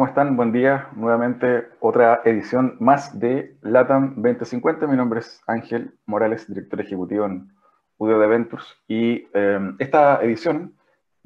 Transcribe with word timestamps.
¿cómo 0.00 0.08
están? 0.08 0.34
Buen 0.34 0.50
día. 0.50 0.88
Nuevamente 0.96 1.68
otra 1.78 2.22
edición 2.24 2.74
más 2.80 3.20
de 3.20 3.54
LATAM 3.60 4.14
2050. 4.14 4.86
Mi 4.86 4.96
nombre 4.96 5.20
es 5.20 5.42
Ángel 5.46 5.92
Morales, 6.06 6.48
director 6.48 6.80
ejecutivo 6.80 7.26
en 7.26 7.52
UDO 7.98 8.18
de 8.18 8.26
Ventures. 8.26 8.64
Y 8.88 9.28
em, 9.34 9.76
esta 9.78 10.22
edición 10.22 10.72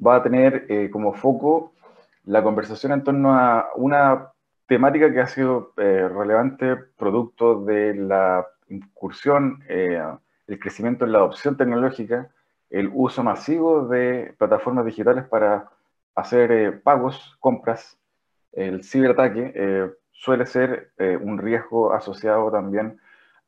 va 0.04 0.16
a 0.16 0.24
tener 0.24 0.66
eh, 0.68 0.90
como 0.90 1.14
foco 1.14 1.72
la 2.24 2.42
conversación 2.42 2.90
en 2.90 3.04
torno 3.04 3.32
a 3.38 3.68
una 3.76 4.32
temática 4.66 5.12
que 5.12 5.20
ha 5.20 5.28
sido 5.28 5.72
eh, 5.76 6.08
relevante 6.08 6.74
producto 6.74 7.60
de 7.60 7.94
la 7.94 8.44
incursión, 8.68 9.62
eh, 9.68 10.02
el 10.48 10.58
crecimiento 10.58 11.04
en 11.04 11.12
la 11.12 11.18
adopción 11.18 11.56
tecnológica, 11.56 12.28
el 12.70 12.90
uso 12.92 13.22
masivo 13.22 13.86
de 13.86 14.34
plataformas 14.36 14.84
digitales 14.84 15.26
para 15.26 15.70
hacer 16.16 16.82
pagos, 16.82 17.36
compras 17.38 17.96
el 18.54 18.84
ciberataque 18.84 19.52
eh, 19.54 19.90
suele 20.12 20.46
ser 20.46 20.92
eh, 20.98 21.18
un 21.20 21.38
riesgo 21.38 21.92
asociado 21.92 22.50
también 22.50 22.98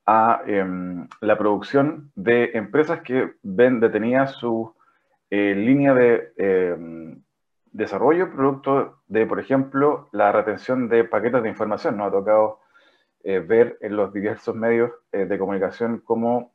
a 0.05 0.43
em, 0.47 1.09
la 1.21 1.39
producción 1.39 2.11
de 2.15 2.51
empresas 2.55 3.01
que 3.03 3.35
ven 3.43 3.81
detenida 3.81 4.27
su 4.27 4.75
eh, 5.31 5.55
línea 5.55 5.95
de 5.95 6.33
em, 6.37 7.23
desarrollo 7.73 8.31
producto 8.33 9.01
de, 9.09 9.27
por 9.27 9.41
ejemplo, 9.41 10.09
la 10.13 10.33
retención 10.33 10.89
de 10.89 11.05
paquetes 11.05 11.43
de 11.43 11.49
información. 11.49 11.97
Nos 11.97 12.09
ha 12.09 12.11
tocado 12.13 12.61
ver 13.25 13.77
en 13.81 13.97
los 13.97 14.13
diversos 14.13 14.55
medios 14.55 14.93
de 15.11 15.37
comunicación 15.37 15.99
cómo 15.99 16.53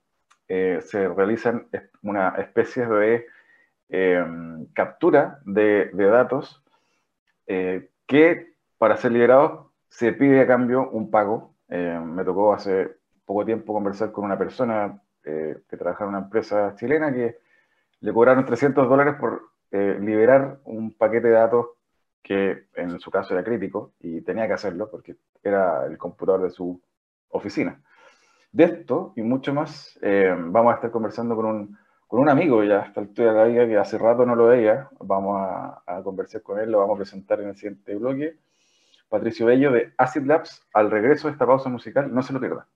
se 0.47 1.09
realizan 1.09 1.67
una 2.02 2.29
especie 2.38 2.85
de 2.85 3.25
em, 3.89 4.67
captura 4.67 5.39
de, 5.44 5.91
de 5.91 6.05
datos 6.05 6.63
que 8.12 8.56
para 8.78 8.98
ser 8.98 9.14
liberado 9.14 9.72
se 9.88 10.12
pide 10.12 10.42
a 10.42 10.48
cambio 10.48 10.90
un 10.90 11.09
pago. 11.09 11.56
Eh, 11.70 11.98
me 12.04 12.26
tocó 12.26 12.53
hace 12.53 12.98
poco 13.23 13.45
tiempo 13.45 13.73
conversar 13.73 14.12
con 14.12 14.26
una 14.26 14.38
persona 14.38 15.02
eh, 15.23 15.62
que 15.70 15.78
trabaja 15.78 16.03
en 16.03 16.09
una 16.09 16.20
empresa 16.20 16.76
chilena 16.76 17.14
que 17.14 17.38
le 18.02 18.14
cobraron 18.14 18.45
300 18.45 18.90
dólares 18.90 19.16
por 19.18 19.52
eh, 19.72 19.98
liberar 20.02 20.59
un 20.66 20.94
paquete 20.94 21.30
de 21.30 21.36
datos 21.36 21.68
que 22.22 22.66
en 22.76 23.00
su 23.00 23.09
caso 23.09 23.34
era 23.34 23.45
crítico 23.45 23.94
y 24.02 24.20
tenía 24.20 24.46
que 24.46 24.53
hacerlo 24.53 24.92
porque 24.92 25.16
era 25.42 25.86
el 25.86 25.98
computador 25.98 26.42
de 26.42 26.50
su 26.50 26.81
oficina. 27.30 27.81
De 28.52 28.66
esto 28.66 29.14
y 29.16 29.22
mucho 29.22 29.53
más 29.53 29.98
vamos 30.02 30.73
a 30.73 30.75
estar 30.75 30.92
conversando 30.92 31.38
con 31.38 31.46
un 31.46 31.78
con 32.11 32.19
un 32.19 32.27
amigo 32.27 32.61
ya 32.61 32.79
hasta 32.79 32.99
el 32.99 33.13
de 33.13 33.23
la 33.23 33.45
vida 33.45 33.66
que 33.66 33.77
hace 33.77 33.97
rato 33.97 34.25
no 34.25 34.35
lo 34.35 34.47
veía. 34.47 34.89
Vamos 34.99 35.39
a, 35.39 35.81
a, 35.85 36.03
conversar 36.03 36.41
con 36.41 36.59
él, 36.59 36.69
lo 36.69 36.79
vamos 36.79 36.95
a 36.95 36.97
presentar 36.97 37.39
en 37.39 37.47
el 37.47 37.55
siguiente 37.55 37.95
bloque. 37.95 38.38
Patricio 39.07 39.45
Bello 39.45 39.72
de 39.72 39.94
Acid 39.97 40.25
Labs. 40.25 40.61
Al 40.73 40.91
regreso 40.91 41.29
de 41.29 41.31
esta 41.31 41.45
pausa 41.45 41.69
musical, 41.69 42.13
no 42.13 42.22
se 42.22 42.33
lo 42.33 42.41
pierda. 42.41 42.67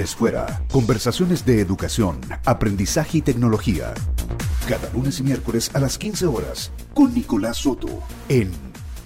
Quedes 0.00 0.16
fuera. 0.16 0.46
Conversaciones 0.72 1.44
de 1.44 1.60
educación, 1.60 2.20
aprendizaje 2.46 3.18
y 3.18 3.22
tecnología. 3.22 3.92
Cada 4.66 4.90
lunes 4.94 5.20
y 5.20 5.24
miércoles 5.24 5.74
a 5.74 5.78
las 5.78 5.98
15 5.98 6.26
horas 6.26 6.72
con 6.94 7.12
Nicolás 7.12 7.58
Soto 7.58 7.88
en 8.28 8.50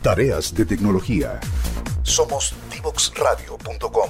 Tareas 0.02 0.54
de 0.54 0.64
Tecnología. 0.64 1.40
Somos 2.02 2.54
divoxradio.com. 2.72 4.08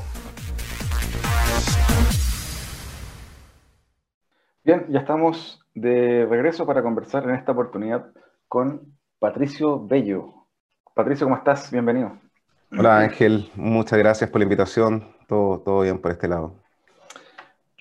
Bien, 4.62 4.86
ya 4.90 4.98
estamos 4.98 5.60
de 5.74 6.26
regreso 6.26 6.66
para 6.66 6.82
conversar 6.82 7.24
en 7.24 7.34
esta 7.34 7.52
oportunidad 7.52 8.12
con 8.46 8.94
Patricio 9.18 9.86
Bello. 9.86 10.48
Patricio, 10.94 11.26
¿cómo 11.26 11.36
estás? 11.38 11.70
Bienvenido. 11.70 12.18
Hola 12.76 12.98
Ángel, 12.98 13.50
muchas 13.54 13.98
gracias 13.98 14.28
por 14.28 14.40
la 14.40 14.44
invitación 14.44 15.14
todo, 15.26 15.60
todo 15.60 15.80
bien 15.82 15.98
por 15.98 16.10
este 16.10 16.28
lado. 16.28 16.63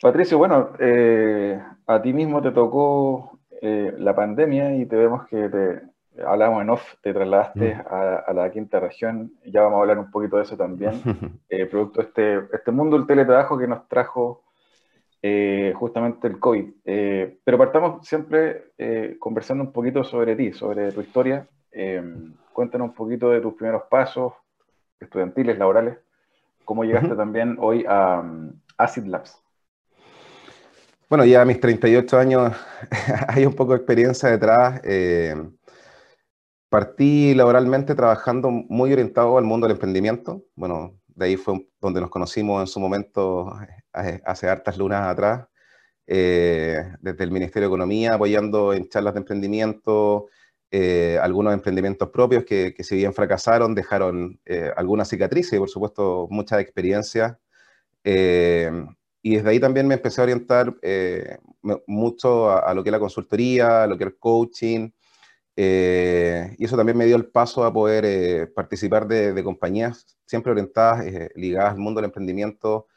Patricio, 0.03 0.37
bueno, 0.37 0.71
eh, 0.79 1.57
a 1.87 2.01
ti 2.01 2.11
mismo 2.11 2.41
te 2.41 2.51
tocó 2.51 3.39
eh, 3.61 3.95
la 3.97 4.13
pandemia 4.13 4.75
y 4.75 4.85
te 4.85 4.97
vemos 4.97 5.25
que 5.27 5.47
te 5.47 5.81
hablamos 6.25 6.61
en 6.61 6.71
off, 6.71 6.95
te 7.01 7.13
trasladaste 7.13 7.75
mm. 7.75 7.81
a, 7.89 8.33
la 8.33 8.51
quinta 8.51 8.81
región, 8.81 9.31
ya 9.45 9.61
vamos 9.61 9.77
a 9.77 9.81
hablar 9.83 9.99
un 9.99 10.11
poquito 10.11 10.35
de 10.35 10.43
eso 10.43 10.57
también, 10.57 11.01
eh, 11.49 11.67
producto 11.67 12.01
de 12.01 12.07
este, 12.07 12.53
este 12.53 12.71
mundo 12.71 12.97
del 12.97 13.07
teletrabajo 13.07 13.57
que 13.57 13.65
nos 13.65 13.87
trajo 13.87 14.43
justamente 15.75 16.27
el 16.27 16.37
COVID. 16.37 16.65
pero 17.45 17.57
partamos 17.57 18.05
siempre 18.05 18.73
conversando 19.19 19.63
un 19.63 19.71
poquito 19.71 20.03
sobre 20.03 20.35
ti, 20.35 20.51
sobre 20.51 20.91
tu 20.91 20.99
historia. 20.99 21.47
cuéntanos 22.51 22.89
un 22.89 22.93
poquito 22.93 23.29
de 23.29 23.39
tus 23.39 23.53
primeros 23.53 23.83
pasos 23.83 24.33
estudiantiles, 24.99 25.57
laborales. 25.57 25.97
¿Cómo 26.65 26.83
llegaste 26.83 27.15
también 27.15 27.55
hoy 27.57 27.85
a 27.87 28.19
um, 28.19 28.51
Acid 28.77 29.05
Labs? 29.05 29.42
Bueno, 31.09 31.25
ya 31.25 31.41
a 31.41 31.45
mis 31.45 31.59
38 31.59 32.17
años 32.17 32.53
hay 33.27 33.45
un 33.45 33.53
poco 33.53 33.73
de 33.73 33.77
experiencia 33.77 34.29
detrás. 34.29 34.81
Eh, 34.83 35.35
partí 36.69 37.35
laboralmente 37.35 37.93
trabajando 37.95 38.49
muy 38.49 38.91
orientado 38.91 39.37
al 39.37 39.43
mundo 39.43 39.67
del 39.67 39.75
emprendimiento. 39.75 40.43
Bueno, 40.55 40.99
de 41.07 41.25
ahí 41.25 41.37
fue 41.37 41.67
donde 41.79 42.01
nos 42.01 42.09
conocimos 42.09 42.61
en 42.61 42.67
su 42.67 42.79
momento, 42.79 43.53
eh, 43.95 44.21
hace 44.25 44.49
hartas 44.49 44.77
lunas 44.77 45.07
atrás, 45.07 45.47
eh, 46.07 46.83
desde 46.99 47.23
el 47.23 47.31
Ministerio 47.31 47.69
de 47.69 47.73
Economía, 47.73 48.15
apoyando 48.15 48.73
en 48.73 48.89
charlas 48.89 49.13
de 49.13 49.19
emprendimiento, 49.19 50.27
eh, 50.71 51.19
algunos 51.21 51.53
emprendimientos 51.53 52.09
propios 52.09 52.43
que, 52.45 52.75
si 52.79 52.95
bien 52.95 53.13
fracasaron, 53.13 53.75
dejaron 53.75 54.39
eh, 54.45 54.71
algunas 54.75 55.07
cicatrices 55.09 55.53
y 55.53 55.59
por 55.59 55.69
supuesto 55.69 56.27
muchas 56.31 56.59
experiencias. 56.59 57.37
Eh, 59.23 59.29
y 59.29 59.35
desde 59.37 59.49
ahí 59.49 59.59
también 59.59 59.87
me 59.87 59.95
empecé 59.95 60.21
a 60.21 60.25
orientar 60.25 60.75
mucho 61.87 62.51
a, 62.51 62.73
lo 62.73 62.83
que 62.83 62.89
es 62.89 62.91
la 62.91 62.99
consultoría, 62.99 63.83
a 63.83 63.87
lo 63.87 63.97
que 63.97 64.03
es 64.03 64.09
el 64.09 64.17
coaching, 64.17 64.89
y 65.55 66.65
eso 66.65 66.75
también 66.75 66.97
me 66.97 67.05
dio 67.05 67.15
el 67.15 67.27
paso 67.27 67.63
a 67.63 67.71
poder 67.71 68.51
participar 68.53 69.07
de, 69.07 69.43
compañías 69.43 70.17
siempre 70.25 70.51
orientadas, 70.51 71.05
ligadas 71.35 71.73
al 71.73 71.79
mundo 71.79 72.01
del 72.01 72.09
emprendimiento, 72.09 72.87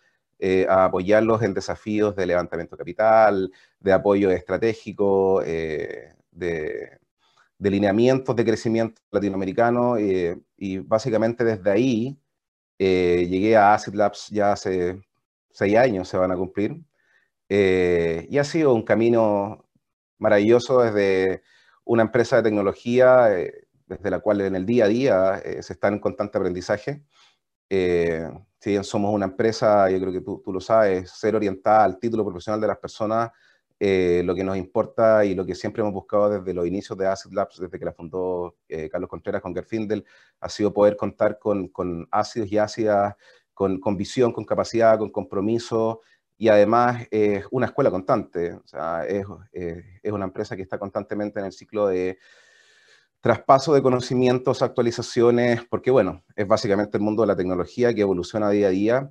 a 0.69 0.87
apoyarlos 0.87 1.43
en 1.43 1.55
desafíos 1.55 2.17
de 2.17 2.27
levantamiento 2.27 2.77
de 2.77 2.81
capital, 2.81 3.53
de 3.79 3.93
apoyo 3.93 4.31
estratégico, 4.31 5.43
de, 5.43 6.13
de 7.59 7.71
lineamientos 7.71 8.37
de 8.37 8.45
crecimiento 8.45 9.01
latinoamericano 9.11 9.97
eh, 9.97 10.39
y 10.57 10.79
básicamente 10.79 11.45
desde 11.45 11.71
ahí 11.71 12.19
eh, 12.79 13.27
llegué 13.29 13.57
a 13.57 13.75
Acid 13.75 13.95
Labs 13.95 14.29
ya 14.29 14.53
hace 14.53 15.01
seis 15.57 15.77
años, 15.77 16.09
se 16.09 16.17
van 16.17 16.33
a 16.33 16.37
cumplir, 16.37 16.83
eh, 17.49 18.27
y 18.31 18.39
ha 18.39 18.45
sido 18.45 18.75
un 18.75 18.83
camino 18.83 19.69
maravilloso 20.19 20.83
desde 20.83 21.43
una 21.85 22.03
empresa 22.03 22.37
de 22.37 22.43
tecnología, 22.45 23.29
desde 23.87 24.11
la 24.11 24.21
cual 24.21 24.41
en 24.41 24.57
el 24.57 24.67
día 24.67 24.87
a 24.87 24.89
día 24.89 25.43
se 25.63 25.73
está 25.73 25.89
en 25.89 26.01
constante 26.01 26.39
aprendizaje. 26.39 27.05
si 27.69 28.71
bien 28.71 28.85
somos 28.85 29.15
una 29.15 29.27
empresa, 29.27 29.91
yo 29.91 30.01
creo 30.01 30.13
que 30.13 30.21
tú, 30.21 30.43
tú 30.45 30.53
lo 30.53 30.61
sabes, 30.61 31.11
ser 31.11 31.37
orientada 31.37 31.85
al 31.85 31.99
título 31.99 32.25
profesional 32.25 32.61
de 32.61 32.67
las 32.69 32.79
personas, 32.79 33.31
eh, 33.79 34.23
lo 34.25 34.35
que 34.35 34.43
nos 34.43 34.57
importa 34.57 35.23
y 35.27 35.35
lo 35.35 35.45
que 35.45 35.55
siempre 35.55 35.83
hemos 35.83 35.93
buscado 35.93 36.31
desde 36.31 36.55
los 36.55 36.67
inicios 36.67 36.97
de 36.97 37.07
Acid 37.07 37.33
Labs, 37.33 37.61
desde 37.61 37.79
que 37.79 37.85
la 37.85 37.93
fundó 37.93 38.57
eh, 38.69 38.89
Carlos 38.89 39.11
Contreras 39.11 39.43
con 39.43 39.55
Gerfindel, 39.55 40.05
ha 40.41 40.49
sido 40.49 40.73
poder 40.73 40.97
contar 40.97 41.39
con, 41.39 41.69
con 41.69 42.09
ácidos 42.11 42.51
y 42.51 42.57
ácidas 42.57 43.17
con, 43.57 43.97
visión, 43.97 44.33
con 44.33 44.45
capacidad, 44.45 44.99
con 44.99 45.11
compromiso 45.11 46.03
y 46.37 46.49
además 46.49 47.07
es 47.11 47.47
una 47.51 47.67
escuela 47.67 47.91
constante. 47.91 48.53
O 48.53 48.67
sea, 48.67 49.07
es, 49.07 49.25
es 49.53 50.13
una 50.13 50.27
empresa 50.27 50.55
que 50.55 50.63
está 50.63 50.79
constantemente 50.79 51.41
en 51.41 51.47
el 51.47 51.53
ciclo 51.53 51.89
de 51.89 52.19
traspaso 53.23 53.73
de 53.73 53.83
conocimientos, 53.83 54.61
actualizaciones, 54.61 55.65
porque 55.71 55.91
bueno, 55.91 56.23
es 56.37 56.47
básicamente 56.47 56.99
el 56.99 57.03
mundo 57.03 57.23
de 57.23 57.29
la 57.29 57.37
tecnología 57.37 57.95
que 57.95 58.03
evoluciona 58.03 58.51
día 58.51 58.67
a 58.69 58.71
día 58.71 59.11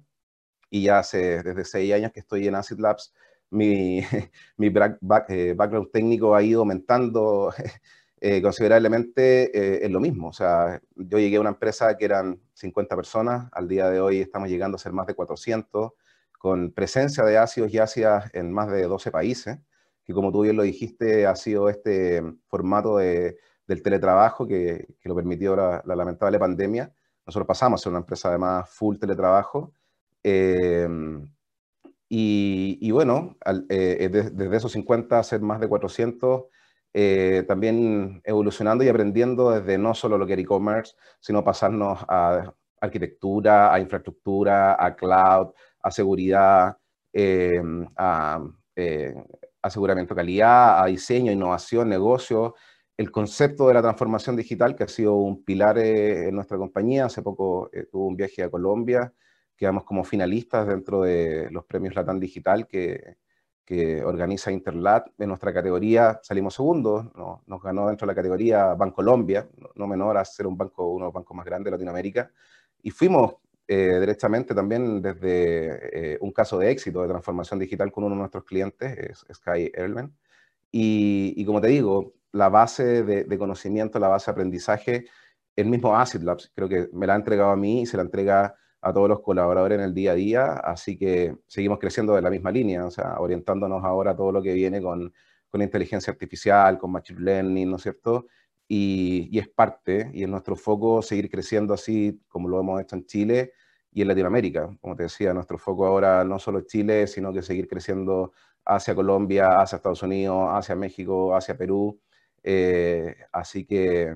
y 0.69 0.83
ya 0.83 0.99
hace 0.99 1.41
desde 1.41 1.65
seis 1.65 1.91
años 1.93 2.11
que 2.11 2.19
estoy 2.19 2.47
en 2.47 2.55
Acid 2.55 2.79
Labs 2.79 3.13
mi, 3.49 4.01
mi 4.57 4.67
eh, 4.67 5.53
background 5.53 5.91
técnico 5.91 6.35
ha 6.35 6.43
ido 6.43 6.59
aumentando 6.61 7.51
eh, 8.27 8.41
considerablemente 8.41 9.55
eh, 9.55 9.85
en 9.85 9.93
lo 9.93 9.99
mismo. 9.99 10.29
O 10.29 10.33
sea, 10.33 10.81
yo 10.95 11.19
llegué 11.19 11.37
a 11.37 11.41
una 11.41 11.51
empresa 11.51 11.95
que 11.95 12.05
eran 12.05 12.41
50 12.55 12.95
personas, 12.95 13.49
al 13.51 13.67
día 13.67 13.87
de 13.91 13.99
hoy 13.99 14.19
estamos 14.19 14.49
llegando 14.49 14.77
a 14.77 14.79
ser 14.79 14.93
más 14.93 15.05
de 15.05 15.13
400, 15.13 15.91
con 16.39 16.71
presencia 16.71 17.23
de 17.23 17.37
ácidos 17.37 17.71
y 17.71 17.77
ácidas 17.77 18.31
en 18.33 18.51
más 18.51 18.71
de 18.71 18.87
12 18.87 19.11
países, 19.11 19.59
que 20.03 20.11
como 20.11 20.31
tú 20.31 20.41
bien 20.41 20.55
lo 20.55 20.63
dijiste, 20.63 21.27
ha 21.27 21.35
sido 21.35 21.69
este 21.69 22.23
formato 22.47 22.97
de, 22.97 23.37
del 23.67 23.83
teletrabajo 23.83 24.47
que, 24.47 24.87
que 24.99 25.07
lo 25.07 25.13
permitió 25.13 25.55
la, 25.55 25.83
la, 25.85 25.95
lamentable 25.95 26.39
pandemia. 26.39 26.91
Nosotros 27.27 27.45
pasamos 27.45 27.79
a 27.79 27.83
ser 27.83 27.91
una 27.91 27.99
empresa 27.99 28.29
además 28.29 28.67
full 28.71 28.97
teletrabajo. 28.97 29.71
Eh, 30.23 30.87
y, 32.09 32.91
bueno, 32.91 33.35
eh, 33.69 33.97
eh, 33.99 34.09
desde 34.09 34.57
esos 34.57 34.71
50 34.71 35.19
a 35.19 35.23
ser 35.23 35.41
más 35.41 35.59
de 35.59 35.67
400, 35.67 36.45
eh, 36.97 37.43
también 37.45 38.21
evolucionando 38.23 38.81
y 38.83 38.87
aprendiendo 38.87 39.51
desde 39.51 39.77
no 39.77 39.93
solo 39.93 40.17
lo 40.17 40.25
que 40.25 40.31
era 40.33 40.41
e-commerce, 40.41 40.95
sino 41.19 41.43
pasarnos 41.43 41.99
a 42.07 42.53
arquitectura, 42.79 43.73
a 43.73 43.81
infraestructura, 43.81 44.77
a 44.79 44.95
cloud, 44.95 45.49
a 45.81 45.91
seguridad, 45.91 46.77
a 47.97 48.41
aseguramiento 49.61 50.13
de 50.13 50.19
calidad, 50.19 50.81
a 50.81 50.85
diseño, 50.85 51.33
innovación, 51.33 51.89
negocio, 51.89 52.55
el 52.95 53.11
concepto 53.11 53.67
de 53.67 53.73
la 53.73 53.81
transformación 53.81 54.37
digital, 54.37 54.75
que 54.75 54.85
ha 54.85 54.87
sido 54.87 55.15
un 55.15 55.43
pilar 55.43 55.77
en 55.79 56.33
nuestra 56.33 56.57
compañía. 56.57 57.05
Hace 57.05 57.21
poco 57.21 57.69
tuve 57.91 58.07
un 58.07 58.15
viaje 58.15 58.43
a 58.43 58.49
Colombia 58.49 59.13
quedamos 59.55 59.83
como 59.83 60.03
finalistas 60.03 60.67
dentro 60.67 61.01
de 61.01 61.49
los 61.51 61.65
premios 61.65 61.95
Latam 61.95 62.19
Digital 62.19 62.67
que, 62.67 63.17
que 63.65 64.03
organiza 64.03 64.51
Interlat. 64.51 65.07
En 65.17 65.29
nuestra 65.29 65.51
categoría 65.51 66.19
salimos 66.21 66.53
segundos, 66.53 67.07
nos 67.47 67.61
ganó 67.61 67.87
dentro 67.87 68.05
de 68.05 68.11
la 68.11 68.15
categoría 68.15 68.75
Bancolombia, 68.75 69.49
no 69.75 69.87
menor 69.87 70.17
a 70.17 70.23
ser 70.23 70.45
un 70.45 70.55
banco, 70.55 70.87
uno 70.87 71.05
de 71.05 71.07
los 71.07 71.13
bancos 71.13 71.35
más 71.35 71.45
grandes 71.45 71.65
de 71.65 71.71
Latinoamérica, 71.71 72.31
y 72.83 72.91
fuimos 72.91 73.35
eh, 73.67 73.97
directamente 73.99 74.53
también 74.53 75.01
desde 75.01 76.13
eh, 76.13 76.17
un 76.21 76.31
caso 76.31 76.59
de 76.59 76.69
éxito 76.69 77.01
de 77.01 77.07
transformación 77.07 77.59
digital 77.59 77.91
con 77.91 78.03
uno 78.03 78.13
de 78.13 78.19
nuestros 78.19 78.43
clientes, 78.43 78.95
es 78.97 79.25
Sky 79.35 79.71
Airline. 79.73 80.13
Y, 80.71 81.33
y, 81.35 81.45
como 81.45 81.61
te 81.61 81.67
digo, 81.67 82.13
la 82.31 82.49
base 82.49 83.03
de, 83.03 83.23
de, 83.23 83.37
conocimiento, 83.37 83.97
la 83.97 84.09
base 84.09 84.25
de 84.29 84.33
aprendizaje, 84.33 85.05
el 85.55 85.67
mismo 85.67 85.97
Acid 85.97 86.21
Labs, 86.21 86.51
creo 86.53 86.69
que 86.69 86.89
me 86.93 87.07
la 87.07 87.13
ha 87.13 87.15
entregado 87.15 87.51
a 87.51 87.55
mí 87.55 87.81
y 87.81 87.85
se 87.85 87.97
la 87.97 88.03
entrega 88.03 88.55
a 88.85 88.93
todos 88.93 89.09
los 89.09 89.21
colaboradores 89.21 89.79
en 89.79 89.83
el 89.83 89.95
día 89.95 90.11
a 90.11 90.15
día, 90.15 90.53
así 90.53 90.95
que 90.95 91.35
seguimos 91.47 91.79
creciendo 91.79 92.13
de 92.13 92.21
la 92.21 92.29
misma 92.29 92.51
línea, 92.51 92.85
o 92.85 92.91
sea, 92.91 93.19
orientándonos 93.19 93.83
ahora 93.83 94.11
a 94.11 94.15
todo 94.15 94.31
lo 94.31 94.43
que 94.43 94.53
viene 94.53 94.79
con, 94.79 95.11
con 95.49 95.63
inteligencia 95.63 96.13
artificial, 96.13 96.77
con 96.77 96.91
machine 96.91 97.19
learning, 97.19 97.67
¿no 97.71 97.77
es 97.77 97.81
cierto? 97.81 98.27
Y, 98.67 99.39
es 99.39 99.49
parte, 99.49 100.11
y 100.13 100.21
es 100.21 100.29
nuestro 100.29 100.55
foco 100.55 101.01
seguir 101.01 101.31
creciendo 101.31 101.73
así 101.73 102.21
como 102.27 102.47
lo 102.47 102.59
hemos 102.59 102.79
hecho 102.79 102.95
en 102.95 103.07
Chile 103.07 103.53
y 103.91 104.03
en 104.03 104.07
Latinoamérica. 104.07 104.69
Como 104.79 104.95
te 104.95 105.03
decía, 105.03 105.33
nuestro 105.33 105.57
foco 105.57 105.87
ahora 105.87 106.23
no 106.23 106.37
solo 106.37 106.59
es 106.59 106.67
Chile, 106.67 107.07
sino 107.07 107.33
que 107.33 107.41
seguir 107.41 107.67
creciendo 107.67 108.33
hacia 108.65 108.93
Colombia, 108.93 109.61
hacia 109.61 109.77
Estados 109.77 110.03
Unidos, 110.03 110.47
hacia 110.51 110.75
México, 110.75 111.35
hacia 111.35 111.57
Perú. 111.57 111.99
Eh, 112.43 113.15
así 113.31 113.65
que 113.65 114.15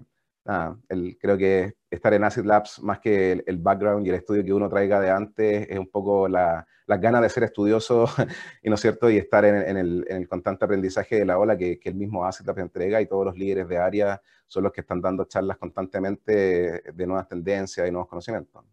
el, 0.90 1.18
creo 1.20 1.38
que 1.38 1.76
estar 1.90 2.14
en 2.14 2.24
Acid 2.24 2.46
Labs, 2.46 2.82
más 2.82 3.00
que 3.00 3.44
el, 3.46 3.58
background 3.58 4.06
y 4.06 4.10
el 4.10 4.16
estudio 4.16 4.44
que 4.44 4.54
uno 4.54 4.70
traiga 4.70 5.00
de 5.00 5.10
antes, 5.10 5.68
es 5.70 5.78
un 5.78 5.90
poco 5.90 6.28
la, 6.28 6.66
las 6.88 7.02
ganas 7.02 7.22
de 7.22 7.30
ser 7.30 7.44
estudioso, 7.44 8.06
y 8.64 8.70
no 8.70 8.76
es 8.76 8.82
cierto, 8.82 9.10
y 9.10 9.18
estar 9.18 9.46
en, 9.46 9.78
el, 9.78 10.06
en, 10.08 10.18
el, 10.18 10.28
constante 10.28 10.66
aprendizaje 10.66 11.18
de 11.18 11.26
la 11.26 11.38
ola 11.38 11.58
que, 11.58 11.80
el 11.84 11.96
mismo 11.96 12.26
Acid 12.26 12.46
Labs 12.46 12.60
entrega 12.60 13.02
y 13.02 13.08
todos 13.08 13.26
los 13.26 13.38
líderes 13.38 13.68
de 13.68 13.78
área 13.78 14.22
son 14.48 14.64
los 14.64 14.72
que 14.72 14.82
están 14.82 15.02
dando 15.02 15.26
charlas 15.26 15.58
constantemente 15.58 16.82
de 16.94 17.08
nuevas 17.08 17.28
tendencias 17.28 17.88
y 17.88 17.92
nuevos 17.92 18.10
conocimientos. 18.10 18.64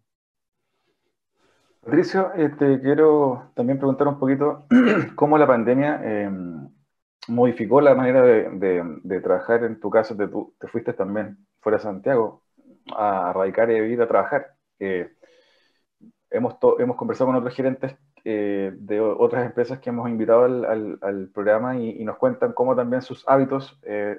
Patricio, 1.84 2.32
este, 2.34 2.80
quiero 2.80 3.52
también 3.54 3.78
preguntar 3.78 4.08
un 4.08 4.18
poquito 4.18 4.66
cómo 5.14 5.38
la 5.38 5.46
pandemia 5.46 6.00
eh, 6.02 6.30
modificó 7.28 7.80
la 7.80 7.94
manera 7.94 8.22
de, 8.22 9.20
trabajar. 9.22 9.64
En 9.64 9.80
tu 9.80 9.90
caso, 9.90 10.16
te, 10.16 10.28
te 10.28 10.68
fuiste 10.68 10.92
también 10.92 11.38
fuera 11.60 11.78
de 11.78 11.84
Santiago 11.84 12.42
a 12.94 13.32
radicar 13.32 13.70
y 13.70 13.80
vivir 13.80 14.02
a 14.02 14.08
trabajar. 14.08 14.54
Eh, 14.78 15.12
hemos, 16.30 16.56
hemos 16.78 16.96
conversado 16.96 17.28
con 17.28 17.36
otros 17.36 17.54
gerentes 17.54 17.96
eh, 18.24 18.72
de 18.74 19.00
otras 19.00 19.46
empresas 19.46 19.78
que 19.78 19.90
hemos 19.90 20.08
invitado 20.08 20.44
al, 20.44 20.64
al, 20.64 20.98
al 21.02 21.28
programa 21.28 21.76
y, 21.78 22.04
nos 22.04 22.16
cuentan 22.16 22.52
cómo 22.52 22.74
también 22.74 23.02
sus 23.02 23.26
hábitos 23.28 23.78
eh, 23.84 24.18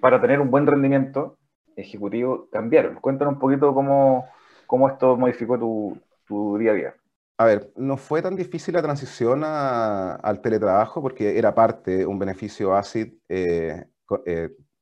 para 0.00 0.20
tener 0.20 0.40
un 0.40 0.50
buen 0.50 0.66
rendimiento 0.66 1.38
ejecutivo 1.76 2.48
cambiaron. 2.52 2.96
Cuéntanos 2.96 3.34
un 3.34 3.40
poquito 3.40 3.74
cómo, 3.74 4.28
cómo 4.66 4.88
esto 4.88 5.16
modificó 5.16 5.58
tu, 5.58 5.98
tu, 6.26 6.58
día 6.58 6.72
a 6.72 6.74
día. 6.74 6.94
A 7.38 7.44
ver, 7.44 7.72
no 7.76 7.96
fue 7.96 8.22
tan 8.22 8.36
difícil 8.36 8.74
la 8.74 8.82
transición 8.82 9.42
a, 9.44 10.14
al 10.14 10.40
teletrabajo 10.40 11.02
porque 11.02 11.38
era 11.38 11.54
parte, 11.54 12.06
un 12.06 12.18
beneficio 12.18 12.74
ACID, 12.74 13.14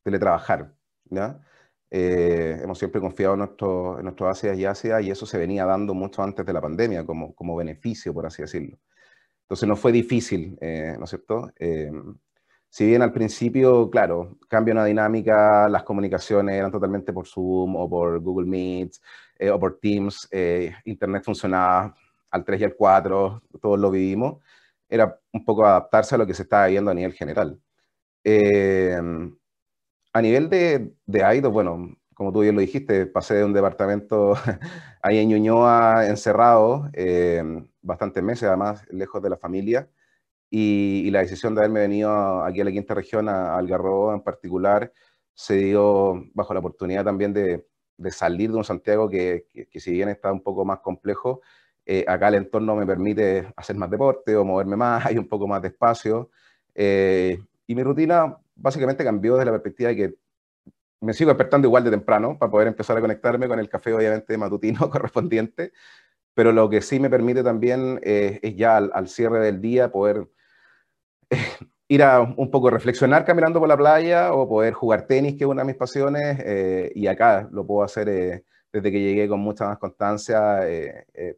teletrabajar. 0.02 0.75
Eh, 1.90 2.61
hemos 2.62 2.78
siempre 2.78 3.00
confiado 3.00 3.35
en, 3.35 3.40
nuestro, 3.40 3.99
en 3.99 4.04
nuestros 4.04 4.30
ácidas 4.30 4.59
y 4.59 4.64
ácidas 4.64 5.02
y 5.02 5.11
eso 5.11 5.26
se 5.26 5.38
venía 5.38 5.64
dando 5.64 5.92
mucho 5.92 6.23
antes 6.23 6.47
de 6.47 6.52
la 6.52 6.61
pandemia 6.61 7.04
como, 7.04 7.35
como 7.35 7.57
beneficio, 7.57 8.14
por 8.14 8.26
así 8.26 8.42
decirlo. 8.42 8.78
Entonces 9.42 9.69
no 9.69 9.76
fue 9.76 9.92
difícil, 9.92 10.57
eh, 10.61 10.95
¿no 10.99 11.04
es 11.04 11.11
cierto? 11.11 11.50
Eh, 11.59 11.90
si 12.69 12.87
bien 12.87 13.02
al 13.02 13.12
principio, 13.12 13.90
claro, 13.90 14.38
cambio 14.49 14.73
una 14.75 14.85
dinámica, 14.85 15.69
las 15.69 15.83
comunicaciones 15.83 16.54
eran 16.54 16.71
totalmente 16.71 17.12
por 17.12 17.26
Zoom 17.26 17.75
o 17.75 17.90
por 17.90 18.21
Google 18.21 18.47
Meet 18.49 18.92
o 19.52 19.59
por 19.59 19.80
Teams, 19.80 20.28
Internet 20.85 21.25
funcionaba 21.25 21.95
al 22.30 22.44
3 22.44 22.60
y 22.60 22.64
al 22.64 22.76
4, 22.76 23.42
todos 23.60 23.78
lo 23.78 23.90
vivimos, 23.90 24.42
era 24.88 25.20
un 25.32 25.44
poco 25.44 25.64
adaptarse 25.66 26.14
a 26.14 26.18
lo 26.18 26.26
que 26.26 26.34
se 26.34 26.42
estaba 26.42 26.66
viendo 26.66 26.90
a 26.90 26.94
nivel 26.94 27.12
general. 27.12 27.60
A 30.12 30.22
nivel 30.22 30.49
de, 30.50 30.92
de 31.06 31.40
bueno, 31.49 31.96
como 32.14 32.32
tú 32.32 32.40
bien 32.40 32.54
lo 32.54 32.60
dijiste, 32.60 33.06
pasé 33.06 33.34
de 33.34 33.44
un 33.44 33.52
departamento 33.52 34.34
ahí 35.02 35.18
en 35.18 35.28
Ñuñoa 35.28 36.06
encerrado, 36.06 36.90
eh, 36.92 37.42
bastantes 37.80 38.22
meses 38.22 38.49
además, 38.49 38.84
lejos 38.90 39.22
de 39.22 39.30
la 39.30 39.38
familia, 39.38 39.88
y, 40.50 41.10
la 41.12 41.20
decisión 41.20 41.54
de 41.54 41.62
haberme 41.62 41.80
venido 41.80 42.44
aquí 42.44 42.60
a 42.60 42.64
la 42.64 42.72
quinta 42.72 42.94
región, 42.94 43.28
a, 43.28 43.56
Algarrobo 43.56 44.12
en 44.12 44.22
particular, 44.22 44.92
se 45.34 45.54
dio 45.56 46.25
bajo 46.34 46.52
la 46.54 46.60
oportunidad 46.60 47.04
también 47.04 47.32
de, 47.32 47.66
de 47.96 48.10
salir 48.10 48.50
de 48.50 48.58
un 48.58 48.64
Santiago 48.64 49.08
que, 49.08 49.46
que, 49.70 49.80
si 49.80 49.92
bien 49.92 50.08
está 50.08 50.32
un 50.32 50.42
poco 50.42 50.64
más 50.64 50.80
complejo, 50.80 51.40
eh, 51.87 52.04
acá 52.06 52.28
el 52.28 52.34
entorno 52.34 52.76
me 52.76 52.87
permite 52.87 53.52
hacer 53.56 53.76
más 53.76 53.90
deporte 53.90 54.37
o 54.37 54.44
moverme 54.44 54.76
más, 54.76 55.04
hay 55.06 55.18
un 55.18 55.28
poco 55.28 55.46
más 55.46 55.62
de 55.62 55.68
espacio. 55.68 56.30
Eh, 56.75 57.38
y 57.66 57.75
mi 57.75 57.82
rutina 57.82 58.37
básicamente 58.54 59.04
cambió 59.04 59.34
desde 59.34 59.46
la 59.46 59.52
perspectiva 59.52 59.90
de 59.90 59.96
que 59.96 60.14
me 61.00 61.14
sigo 61.14 61.30
despertando 61.30 61.66
igual 61.66 61.84
de 61.84 61.90
temprano 61.90 62.38
para 62.38 62.50
poder 62.50 62.68
empezar 62.68 62.96
a 62.96 63.00
conectarme 63.00 63.49
con 63.49 63.58
el 63.58 63.68
café, 63.68 63.92
obviamente, 63.92 64.37
matutino 64.37 64.78
correspondiente, 64.90 65.72
pero 66.34 66.52
lo 66.52 66.68
que 66.68 66.82
sí 66.82 67.00
me 67.00 67.10
permite 67.10 67.42
también 67.42 68.00
eh, 68.02 68.38
es 68.42 68.56
ya 68.56 68.76
al, 68.76 69.08
cierre 69.08 69.40
del 69.40 69.60
día 69.60 69.90
poder 69.90 70.28
eh, 71.30 71.38
ir 71.88 72.02
a 72.02 72.20
un 72.20 72.50
poco 72.50 72.70
reflexionar 72.70 73.25
caminando 73.25 73.60
por 73.60 73.68
la 73.68 73.76
playa 73.76 74.32
o 74.32 74.49
poder 74.49 74.75
jugar 74.75 75.06
tenis, 75.06 75.37
que 75.37 75.44
es 75.44 75.50
una 75.50 75.62
de 75.62 75.66
mis 75.66 75.76
pasiones, 75.76 76.38
eh, 76.44 76.92
y 76.94 77.06
acá 77.06 77.49
lo 77.50 77.66
puedo 77.66 77.82
hacer 77.82 78.44
desde 78.73 78.93
que 78.93 79.00
llegué 79.00 79.29
con 79.29 79.41
mucha 79.41 79.67
más 79.67 79.79
constancia, 79.79 80.61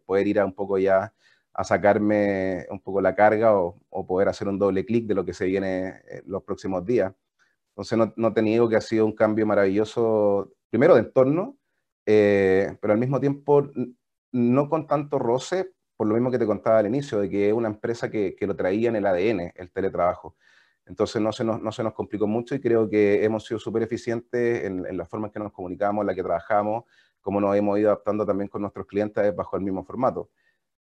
poder 0.04 0.26
ir 0.26 0.40
a 0.40 0.44
un 0.44 0.54
poco 0.54 0.78
ya 0.78 1.12
a 1.54 1.64
sacarme 1.64 2.66
un 2.70 2.80
poco 2.80 3.00
la 3.00 3.14
carga 3.14 3.54
o, 3.56 3.78
poder 4.06 4.28
hacer 4.28 4.48
un 4.48 4.58
doble 4.58 4.84
clic 4.84 5.06
de 5.06 5.14
lo 5.14 5.24
que 5.24 5.34
se 5.34 5.46
viene 5.46 6.00
eh, 6.08 6.22
los 6.26 6.42
próximos 6.42 6.84
días. 6.84 7.12
Entonces 7.70 7.98
no, 7.98 8.12
no 8.16 8.32
te 8.32 8.42
niego 8.42 8.68
que 8.68 8.76
ha 8.76 8.80
sido 8.80 9.06
un 9.06 9.14
cambio 9.14 9.46
maravilloso, 9.46 10.52
primero 10.70 10.94
de 10.94 11.00
entorno, 11.00 11.58
eh, 12.06 12.76
pero 12.80 12.92
al 12.92 12.98
mismo 12.98 13.20
tiempo 13.20 13.70
no 14.32 14.68
con 14.68 14.86
tanto 14.86 15.18
roce, 15.18 15.72
por 15.96 16.06
lo 16.06 16.14
mismo 16.14 16.30
que 16.30 16.38
te 16.38 16.46
contaba 16.46 16.78
al 16.78 16.86
inicio, 16.86 17.20
de 17.20 17.28
que 17.28 17.48
es 17.48 17.54
una 17.54 17.68
empresa 17.68 18.10
que, 18.10 18.34
que 18.34 18.46
lo 18.46 18.56
traía 18.56 18.88
en 18.88 18.96
el 18.96 19.06
ADN, 19.06 19.52
el 19.54 19.70
teletrabajo. 19.70 20.36
Entonces 20.84 21.22
no 21.22 21.32
se, 21.32 21.44
nos, 21.44 21.62
no 21.62 21.70
se 21.70 21.84
nos 21.84 21.92
complicó 21.92 22.26
mucho 22.26 22.54
y 22.54 22.60
creo 22.60 22.88
que 22.88 23.24
hemos 23.24 23.46
sido 23.46 23.60
súper 23.60 23.84
eficientes 23.84 24.64
en, 24.64 24.84
en, 24.84 24.96
la 24.96 25.06
forma 25.06 25.28
en 25.28 25.32
que 25.32 25.38
nos 25.38 25.52
comunicamos, 25.52 26.02
en 26.02 26.06
la 26.08 26.14
que 26.14 26.22
trabajamos, 26.22 26.84
como 27.22 27.40
nos 27.40 27.56
hemos 27.56 27.78
ido 27.78 27.88
adaptando 27.88 28.26
también 28.26 28.48
con 28.48 28.62
nuestros 28.62 28.86
clientes 28.86 29.34
bajo 29.34 29.56
el 29.56 29.62
mismo 29.62 29.84
formato. 29.84 30.30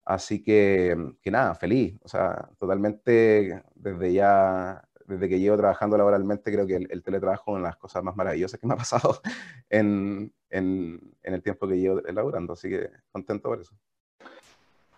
Así 0.04 0.42
que, 0.42 0.96
que 1.22 1.30
nada, 1.30 1.54
feliz. 1.54 1.96
O 2.02 2.08
sea, 2.08 2.48
totalmente 2.58 3.62
desde 3.74 4.12
ya, 4.12 4.82
desde 5.06 5.28
que 5.28 5.38
llevo 5.38 5.56
trabajando 5.56 5.96
laboralmente, 5.96 6.52
creo 6.52 6.66
que 6.66 6.76
el, 6.76 7.02
teletrabajo 7.02 7.52
es 7.52 7.54
una 7.54 7.68
de 7.68 7.70
las 7.70 7.76
cosas 7.76 8.02
más 8.02 8.16
maravillosas 8.16 8.58
que 8.58 8.66
me 8.66 8.74
ha 8.74 8.78
pasado 8.78 9.20
en, 9.70 10.32
en, 10.48 11.00
en 11.22 11.34
el 11.34 11.42
tiempo 11.42 11.68
que 11.68 11.78
llevo 11.78 12.04
elaborando. 12.04 12.54
Así 12.54 12.68
que 12.68 12.90
contento 13.12 13.48
por 13.48 13.60
eso. 13.60 13.76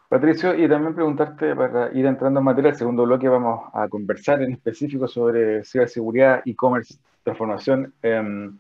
Patricio, 0.09 0.55
y 0.55 0.69
también 0.69 0.95
preguntarte 0.95 1.57
para 1.57 1.91
ir 1.95 2.05
entrando 2.05 2.41
en 2.41 2.45
materia, 2.45 2.71
el 2.71 2.77
segundo 2.77 3.05
bloque 3.05 3.29
vamos 3.29 3.71
a 3.73 3.89
conversar 3.89 4.43
en 4.43 4.53
específico 4.53 5.09
sobre 5.09 5.65
ciberseguridad, 5.65 6.43
e-commerce, 6.45 6.99
transformación. 7.23 7.95
Em, 8.03 8.59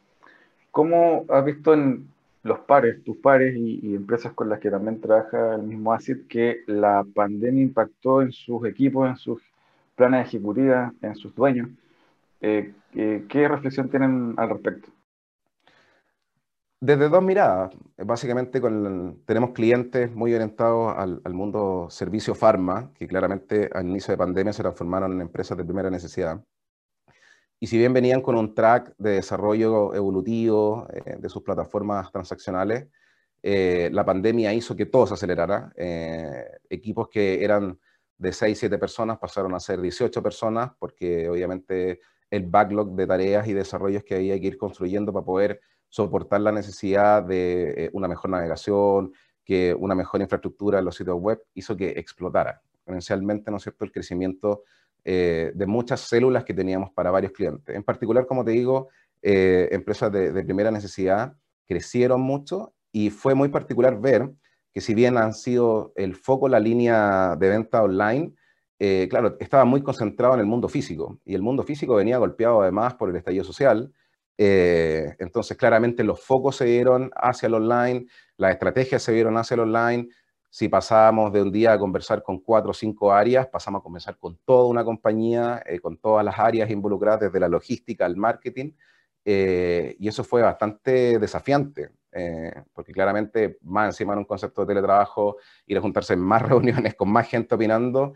¿Cómo 0.70 1.26
has 1.28 1.44
visto 1.44 1.74
en 1.74 2.08
los 2.42 2.60
pares, 2.60 3.02
tus 3.04 3.16
pares 3.18 3.54
y, 3.56 3.94
empresas 3.94 4.32
con 4.32 4.48
las 4.48 4.58
que 4.58 4.70
también 4.70 5.00
trabaja 5.00 5.54
el 5.54 5.62
mismo 5.62 5.92
ACID, 5.92 6.26
que 6.28 6.62
la 6.66 7.04
pandemia 7.14 7.62
impactó 7.62 8.22
en 8.22 8.32
sus 8.32 8.66
equipos, 8.66 9.08
en 9.08 9.16
sus 9.16 9.42
planes 9.94 10.26
ejecutivas, 10.26 10.92
en 11.02 11.14
sus 11.14 11.34
dueños? 11.34 11.68
Eh, 12.40 12.72
¿Qué 12.92 13.48
reflexión 13.48 13.88
tienen 13.88 14.34
al 14.36 14.50
respecto? 14.50 14.90
Desde 16.82 17.08
dos 17.08 17.22
miradas. 17.22 17.72
Básicamente 17.96 18.60
tenemos 19.24 19.50
clientes 19.50 20.12
muy 20.12 20.34
orientados 20.34 20.92
al, 20.98 21.32
mundo 21.32 21.86
servicio 21.90 22.34
farma, 22.34 22.90
que 22.94 23.06
claramente 23.06 23.70
al 23.72 23.86
inicio 23.86 24.10
de 24.10 24.18
pandemia 24.18 24.52
se 24.52 24.62
transformaron 24.62 25.12
en 25.12 25.20
empresas 25.20 25.56
de 25.56 25.64
primera 25.64 25.90
necesidad. 25.90 26.42
Y 27.62 27.68
si 27.68 27.78
bien 27.78 27.92
venían 27.92 28.22
con 28.22 28.34
un 28.34 28.56
track 28.56 28.92
de 28.98 29.10
desarrollo 29.10 29.94
evolutivo 29.94 30.88
eh, 30.92 31.14
de 31.16 31.28
sus 31.28 31.44
plataformas 31.44 32.10
transaccionales, 32.10 32.88
eh, 33.40 33.88
la 33.92 34.04
pandemia 34.04 34.52
hizo 34.52 34.74
que 34.74 34.86
todo 34.86 35.06
se 35.06 35.14
acelerara. 35.14 35.72
Eh, 35.76 36.44
equipos 36.68 37.08
que 37.08 37.44
eran 37.44 37.78
de 38.18 38.32
6, 38.32 38.58
7 38.58 38.78
personas 38.78 39.16
pasaron 39.20 39.54
a 39.54 39.60
ser 39.60 39.80
18 39.80 40.20
personas, 40.20 40.72
porque 40.76 41.28
obviamente 41.28 42.00
el 42.28 42.46
backlog 42.46 42.96
de 42.96 43.06
tareas 43.06 43.46
y 43.46 43.52
desarrollos 43.52 44.02
que 44.02 44.16
había 44.16 44.40
que 44.40 44.48
ir 44.48 44.58
construyendo 44.58 45.12
para 45.12 45.24
poder 45.24 45.60
soportar 45.88 46.40
la 46.40 46.50
necesidad 46.50 47.22
de 47.22 47.84
eh, 47.84 47.90
una 47.92 48.08
mejor 48.08 48.32
navegación, 48.32 49.12
que 49.44 49.72
una 49.72 49.94
mejor 49.94 50.20
infraestructura 50.20 50.80
en 50.80 50.84
los 50.84 50.96
sitios 50.96 51.20
web 51.20 51.40
hizo 51.54 51.76
que 51.76 51.90
explotara 51.90 52.60
exponencialmente, 52.74 53.52
¿no 53.52 53.58
es 53.58 53.62
cierto?, 53.62 53.84
el 53.84 53.92
crecimiento 53.92 54.64
eh, 55.04 55.52
de 55.54 55.66
muchas 55.66 56.00
células 56.00 56.44
que 56.44 56.54
teníamos 56.54 56.90
para 56.92 57.10
varios 57.10 57.32
clientes. 57.32 57.74
En 57.74 57.82
particular, 57.82 58.26
como 58.26 58.44
te 58.44 58.52
digo, 58.52 58.88
eh, 59.20 59.68
empresas 59.72 60.10
de, 60.12 60.32
primera 60.44 60.70
necesidad 60.70 61.34
crecieron 61.66 62.20
mucho 62.20 62.74
y 62.92 63.10
fue 63.10 63.34
muy 63.34 63.48
particular 63.48 64.00
ver 64.00 64.30
que 64.72 64.80
si 64.80 64.94
bien 64.94 65.16
han 65.16 65.34
sido 65.34 65.92
el 65.96 66.14
foco 66.14 66.48
la 66.48 66.60
línea 66.60 67.36
de 67.36 67.48
venta 67.48 67.82
online, 67.82 68.34
claro, 69.08 69.36
estaba 69.38 69.64
muy 69.64 69.80
concentrado 69.80 70.34
en 70.34 70.40
el 70.40 70.46
mundo 70.46 70.68
físico 70.68 71.20
y 71.24 71.36
el 71.36 71.42
mundo 71.42 71.62
físico 71.62 71.94
venía 71.94 72.18
golpeado 72.18 72.62
además 72.62 72.94
por 72.94 73.10
el 73.10 73.16
estallido 73.16 73.44
social, 73.44 73.92
eh, 74.38 75.14
entonces, 75.18 75.56
claramente 75.56 76.04
los 76.04 76.20
focos 76.20 76.56
se 76.56 76.64
dieron 76.64 77.10
hacia 77.14 77.46
el 77.46 77.54
online, 77.54 78.06
las 78.36 78.52
estrategias 78.52 79.02
se 79.02 79.12
vieron 79.12 79.36
hacia 79.36 79.54
el 79.54 79.60
online. 79.60 80.08
Si 80.54 80.68
pasábamos 80.68 81.32
de 81.32 81.40
un 81.40 81.50
día 81.50 81.72
a 81.72 81.78
conversar 81.78 82.22
con 82.22 82.38
cuatro 82.40 82.72
o 82.72 82.74
cinco 82.74 83.10
áreas, 83.10 83.46
pasamos 83.46 83.80
a 83.80 83.82
conversar 83.82 84.18
con 84.18 84.38
toda 84.44 84.66
una 84.68 84.84
compañía, 84.84 85.62
eh, 85.64 85.80
con 85.80 85.96
todas 85.96 86.22
las 86.22 86.38
áreas 86.38 86.70
involucradas, 86.70 87.20
desde 87.20 87.40
la 87.40 87.48
logística 87.48 88.04
al 88.04 88.16
marketing. 88.16 88.72
Eh, 89.24 89.96
y 89.98 90.08
eso 90.08 90.22
fue 90.24 90.42
bastante 90.42 91.18
desafiante, 91.18 91.92
porque 92.74 92.92
claramente 92.92 93.56
más 93.62 93.86
encima 93.86 94.12
en 94.12 94.18
un 94.18 94.24
concepto 94.26 94.60
de 94.60 94.66
teletrabajo, 94.66 95.38
ir 95.66 95.78
a 95.78 95.80
juntarse 95.80 96.12
en 96.12 96.20
más 96.20 96.42
reuniones 96.48 96.94
con 96.96 97.10
más 97.10 97.28
gente 97.28 97.54
opinando, 97.54 98.12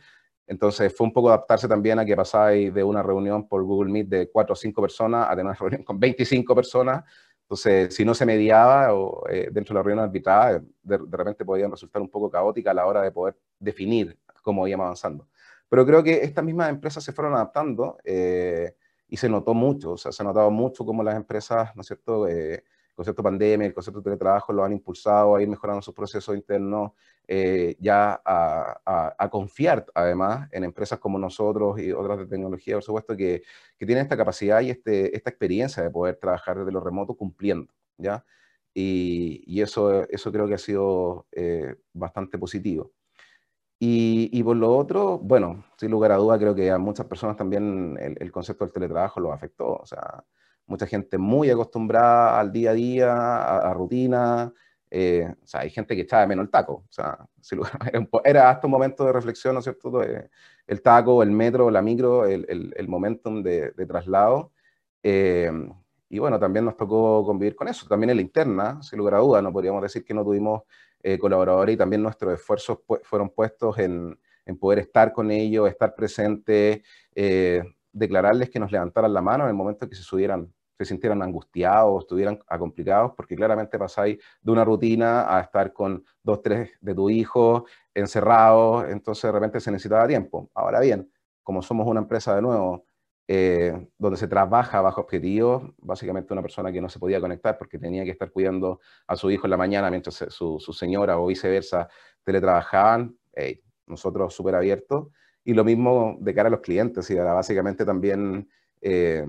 entonces 0.46 0.94
fue 0.94 1.06
un 1.06 1.12
poco 1.12 1.28
adaptarse 1.28 1.66
también 1.66 1.98
a 1.98 2.04
que 2.04 2.14
pasáis 2.14 2.72
de 2.72 2.84
una 2.84 3.02
reunión 3.02 3.48
por 3.48 3.64
Google 3.64 3.90
Meet 3.90 4.08
de 4.08 4.30
cuatro 4.30 4.52
o 4.52 4.56
cinco 4.56 4.80
personas 4.80 5.26
a 5.26 5.30
tener 5.30 5.46
una 5.46 5.54
reunión 5.54 5.82
con 5.82 5.98
25 5.98 6.54
personas. 6.54 7.02
Entonces, 7.46 7.94
si 7.94 8.04
no 8.04 8.12
se 8.12 8.26
mediaba 8.26 8.92
o 8.92 9.24
eh, 9.28 9.48
dentro 9.52 9.72
de 9.72 9.78
la 9.78 9.82
reunión 9.84 10.04
arbitrada, 10.04 10.60
de, 10.82 10.98
repente 10.98 11.44
podían 11.44 11.70
resultar 11.70 12.02
un 12.02 12.08
poco 12.08 12.28
caótica 12.28 12.72
a 12.72 12.74
la 12.74 12.86
hora 12.86 13.02
de 13.02 13.12
poder 13.12 13.36
definir 13.60 14.18
cómo 14.42 14.66
íbamos 14.66 14.86
avanzando. 14.86 15.28
Pero 15.68 15.86
creo 15.86 16.02
que 16.02 16.24
estas 16.24 16.44
mismas 16.44 16.70
empresas 16.70 17.04
se 17.04 17.12
fueron 17.12 17.34
adaptando 17.34 17.98
eh, 18.02 18.74
y 19.06 19.16
se 19.16 19.28
notó 19.28 19.54
mucho, 19.54 19.92
o 19.92 19.96
sea, 19.96 20.10
se 20.10 20.24
ha 20.24 20.26
notado 20.26 20.50
mucho 20.50 20.84
cómo 20.84 21.04
las 21.04 21.14
empresas, 21.14 21.70
¿no 21.76 21.82
es 21.82 21.86
cierto?, 21.86 22.26
eh, 22.26 22.64
concepto 22.96 23.22
pandemia, 23.22 23.66
el 23.66 23.74
concepto 23.74 24.00
de 24.00 24.04
teletrabajo 24.04 24.52
lo 24.52 24.64
han 24.64 24.72
impulsado 24.72 25.36
a 25.36 25.42
ir 25.42 25.48
mejorando 25.48 25.82
sus 25.82 25.94
procesos 25.94 26.34
internos, 26.34 26.92
eh, 27.28 27.76
ya 27.78 28.20
a, 28.24 29.28
confiar 29.30 29.84
además 29.94 30.48
en 30.52 30.64
empresas 30.64 30.98
como 30.98 31.18
nosotros 31.18 31.78
y 31.80 31.92
otras 31.92 32.18
de 32.18 32.26
tecnología, 32.26 32.76
por 32.76 32.82
supuesto, 32.82 33.16
que, 33.16 33.42
que 33.78 33.86
tienen 33.86 34.04
esta 34.04 34.16
capacidad 34.16 34.60
y 34.62 34.70
este, 34.70 35.14
esta 35.14 35.30
experiencia 35.30 35.82
de 35.82 35.90
poder 35.90 36.16
trabajar 36.16 36.58
desde 36.58 36.72
lo 36.72 36.80
remoto 36.80 37.14
cumpliendo, 37.14 37.72
¿ya? 37.98 38.24
Y, 38.74 39.42
y 39.46 39.62
eso, 39.62 40.08
eso 40.08 40.32
creo 40.32 40.46
que 40.48 40.54
ha 40.54 40.58
sido 40.58 41.26
eh, 41.32 41.76
bastante 41.92 42.38
positivo. 42.38 42.92
Y, 43.78 44.30
y, 44.32 44.42
por 44.42 44.56
lo 44.56 44.74
otro, 44.76 45.18
bueno, 45.18 45.64
sin 45.76 45.90
lugar 45.90 46.12
a 46.12 46.16
duda, 46.16 46.38
creo 46.38 46.54
que 46.54 46.70
a 46.70 46.78
muchas 46.78 47.06
personas 47.06 47.36
también 47.36 47.96
el, 48.00 48.16
el 48.18 48.32
concepto 48.32 48.64
del 48.64 48.72
teletrabajo 48.72 49.20
lo 49.20 49.32
afectó. 49.32 49.74
O 49.76 49.86
sea, 49.86 50.24
mucha 50.66 50.86
gente 50.86 51.18
muy 51.18 51.50
acostumbrada 51.50 52.38
al 52.38 52.52
día 52.52 52.70
a 52.70 52.74
día, 52.74 53.58
a, 53.58 53.74
rutina. 53.74 54.52
Eh, 54.90 55.32
o 55.42 55.46
sea, 55.46 55.60
hay 55.60 55.70
gente 55.70 55.94
que 55.94 56.02
echaba 56.02 56.26
menos 56.26 56.44
el 56.44 56.50
taco. 56.50 56.84
O 56.88 56.92
sea, 56.92 57.18
era, 58.24 58.50
hasta 58.50 58.66
un 58.66 58.70
momento 58.72 59.04
de 59.04 59.12
reflexión, 59.12 59.54
¿no 59.54 59.60
es 59.60 59.64
cierto? 59.64 60.02
el 60.02 60.82
taco, 60.82 61.22
el 61.22 61.30
metro, 61.30 61.70
la 61.70 61.82
micro, 61.82 62.26
el, 62.26 62.72
el, 62.76 62.88
momentum 62.88 63.42
de, 63.42 63.70
traslado. 63.86 64.52
Eh, 65.02 65.50
y 66.08 66.18
bueno, 66.18 66.38
también 66.38 66.64
nos 66.64 66.76
tocó 66.76 67.24
convivir 67.24 67.54
con 67.54 67.68
eso. 67.68 67.86
También 67.86 68.10
en 68.10 68.16
la 68.16 68.22
interna, 68.22 68.82
sin 68.82 68.98
lugar 68.98 69.14
a 69.14 69.18
duda, 69.18 69.42
no 69.42 69.52
podríamos 69.52 69.82
decir 69.82 70.04
que 70.04 70.14
no 70.14 70.24
tuvimos 70.24 70.62
eh, 71.02 71.18
colaboradores 71.18 71.74
y 71.74 71.76
también 71.76 72.02
nuestros 72.02 72.34
esfuerzos 72.34 72.78
fueron 73.02 73.30
puestos 73.30 73.78
en, 73.78 74.18
en, 74.44 74.58
poder 74.58 74.80
estar 74.80 75.12
con 75.12 75.30
ellos, 75.30 75.68
estar 75.68 75.94
presentes, 75.94 76.82
declararles 77.96 78.50
que 78.50 78.60
nos 78.60 78.70
levantaran 78.70 79.12
la 79.12 79.22
mano 79.22 79.44
en 79.44 79.50
el 79.50 79.56
momento 79.56 79.84
en 79.84 79.90
que 79.90 79.96
se 79.96 80.02
subieran 80.02 80.52
sintieran 80.84 81.22
angustiados, 81.22 82.02
estuvieran 82.02 82.38
complicados, 82.58 83.12
porque 83.16 83.34
claramente 83.34 83.78
pasáis 83.78 84.18
de 84.42 84.52
una 84.52 84.64
rutina 84.64 85.34
a 85.34 85.40
estar 85.40 85.72
con 85.72 86.04
dos, 86.22 86.42
tres 86.42 86.70
de 86.80 86.94
tu 86.94 87.08
hijo 87.08 87.64
encerrados, 87.94 88.84
entonces 88.90 89.22
de 89.22 89.32
repente 89.32 89.60
se 89.60 89.70
necesitaba 89.70 90.06
tiempo. 90.06 90.50
Ahora 90.54 90.80
bien, 90.80 91.10
como 91.42 91.62
somos 91.62 91.86
una 91.86 92.00
empresa 92.00 92.34
de 92.34 92.42
nuevo, 92.42 92.84
eh, 93.28 93.88
donde 93.98 94.18
se 94.18 94.28
trabaja 94.28 94.80
bajo 94.80 95.00
objetivos, 95.00 95.62
básicamente 95.78 96.32
una 96.32 96.42
persona 96.42 96.70
que 96.70 96.80
no 96.80 96.88
se 96.88 96.98
podía 96.98 97.20
conectar 97.20 97.56
porque 97.58 97.78
tenía 97.78 98.04
que 98.04 98.10
estar 98.10 98.30
cuidando 98.30 98.80
a 99.06 99.16
su 99.16 99.30
hijo 99.30 99.46
en 99.46 99.50
la 99.50 99.56
mañana 99.56 99.90
mientras 99.90 100.26
su, 100.28 100.58
señora 100.58 101.18
o 101.18 101.26
viceversa 101.26 101.88
teletrabajaban, 102.22 103.16
nosotros 103.86 104.34
súper 104.34 104.54
abiertos, 104.56 105.08
y 105.46 105.54
lo 105.54 105.64
mismo 105.64 106.18
de 106.20 106.34
cara 106.34 106.48
a 106.48 106.50
los 106.50 106.60
clientes, 106.60 107.08
y 107.10 107.14
básicamente 107.14 107.84
también... 107.84 108.48
Eh, 108.80 109.24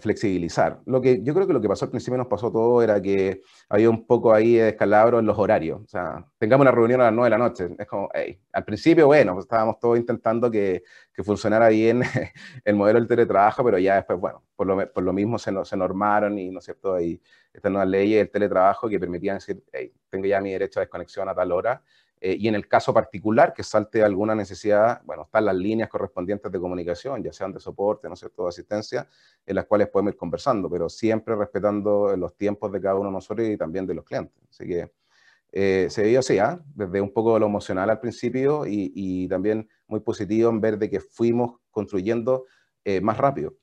flexibilizar. 0.00 0.80
Lo 0.86 1.00
que 1.00 1.22
yo 1.22 1.34
creo 1.34 1.46
que 1.46 1.52
lo 1.52 1.60
que 1.60 1.68
pasó 1.68 1.84
al 1.84 1.90
principio 1.90 2.18
nos 2.18 2.26
pasó 2.26 2.50
todo 2.50 2.82
era 2.82 3.00
que 3.00 3.42
había 3.68 3.88
un 3.88 4.06
poco 4.06 4.34
ahí 4.34 4.54
de 4.54 4.64
descalabro 4.64 5.20
en 5.20 5.26
los 5.26 5.38
horarios. 5.38 5.82
O 5.82 5.86
sea, 5.86 6.26
tengamos 6.38 6.64
una 6.64 6.72
reunión 6.72 7.00
a 7.00 7.04
las 7.04 7.12
9 7.12 7.26
de 7.26 7.30
la 7.30 7.38
noche. 7.38 7.68
Es 7.78 7.86
como, 7.86 8.08
hey, 8.12 8.40
al 8.52 8.64
principio, 8.64 9.06
bueno, 9.06 9.34
pues 9.34 9.44
estábamos 9.44 9.78
todos 9.78 9.96
intentando 9.98 10.50
que, 10.50 10.82
que, 11.12 11.22
funcionara 11.22 11.68
bien 11.68 12.02
el 12.64 12.74
modelo 12.74 12.98
del 12.98 13.08
teletrabajo, 13.08 13.64
pero 13.64 13.78
ya 13.78 13.96
después, 13.96 14.18
bueno, 14.18 14.42
por 14.56 14.66
lo, 14.66 14.92
por 14.92 15.04
lo 15.04 15.12
mismo 15.12 15.38
se, 15.38 15.52
se 15.64 15.76
normaron 15.76 16.38
y, 16.38 16.50
¿no 16.50 16.58
es 16.58 16.64
cierto?, 16.64 16.94
ahí 16.94 17.20
estas 17.52 17.70
nuevas 17.70 17.88
leyes 17.88 18.18
del 18.18 18.30
teletrabajo 18.30 18.88
que 18.88 18.98
permitían 18.98 19.36
decir, 19.36 19.62
hey, 19.72 19.92
tengo 20.10 20.26
ya 20.26 20.40
mi 20.40 20.50
derecho 20.50 20.80
a 20.80 20.82
desconexión 20.82 21.28
a 21.28 21.34
tal 21.34 21.52
hora 21.52 21.80
eh, 22.20 22.36
y 22.38 22.48
en 22.48 22.54
el 22.54 22.66
caso 22.68 22.94
particular 22.94 23.52
que 23.52 23.62
salte 23.62 24.02
alguna 24.02 24.34
necesidad, 24.34 25.02
bueno, 25.04 25.24
están 25.24 25.44
las 25.44 25.54
líneas 25.54 25.88
correspondientes 25.88 26.50
de 26.50 26.58
comunicación, 26.58 27.22
ya 27.22 27.32
sean 27.32 27.52
de 27.52 27.60
soporte, 27.60 28.08
¿no 28.08 28.14
es 28.14 28.20
cierto?, 28.20 28.44
de 28.44 28.48
asistencia, 28.48 29.06
en 29.44 29.56
las 29.56 29.66
cuales 29.66 29.88
podemos 29.88 30.14
ir 30.14 30.18
conversando, 30.18 30.70
pero 30.70 30.88
siempre 30.88 31.34
respetando 31.36 32.16
los 32.16 32.34
tiempos 32.36 32.72
de 32.72 32.80
cada 32.80 32.94
uno 32.94 33.10
de 33.10 33.14
nosotros 33.14 33.46
y 33.48 33.56
también 33.56 33.86
de 33.86 33.94
los 33.94 34.04
clientes. 34.04 34.42
Así 34.48 34.66
que 34.66 34.90
eh, 35.52 35.88
se 35.90 36.02
vio 36.02 36.20
así, 36.20 36.38
¿ah? 36.38 36.60
desde 36.74 37.00
un 37.00 37.12
poco 37.12 37.34
de 37.34 37.40
lo 37.40 37.46
emocional 37.46 37.90
al 37.90 38.00
principio 38.00 38.64
y, 38.66 39.28
también 39.28 39.68
muy 39.86 40.00
positivo 40.00 40.50
en 40.50 40.60
ver 40.60 40.78
de 40.78 40.90
que 40.90 41.00
fuimos 41.00 41.60
construyendo 41.70 42.46
eh, 42.84 43.00
más 43.00 43.18
rápido. 43.18 43.54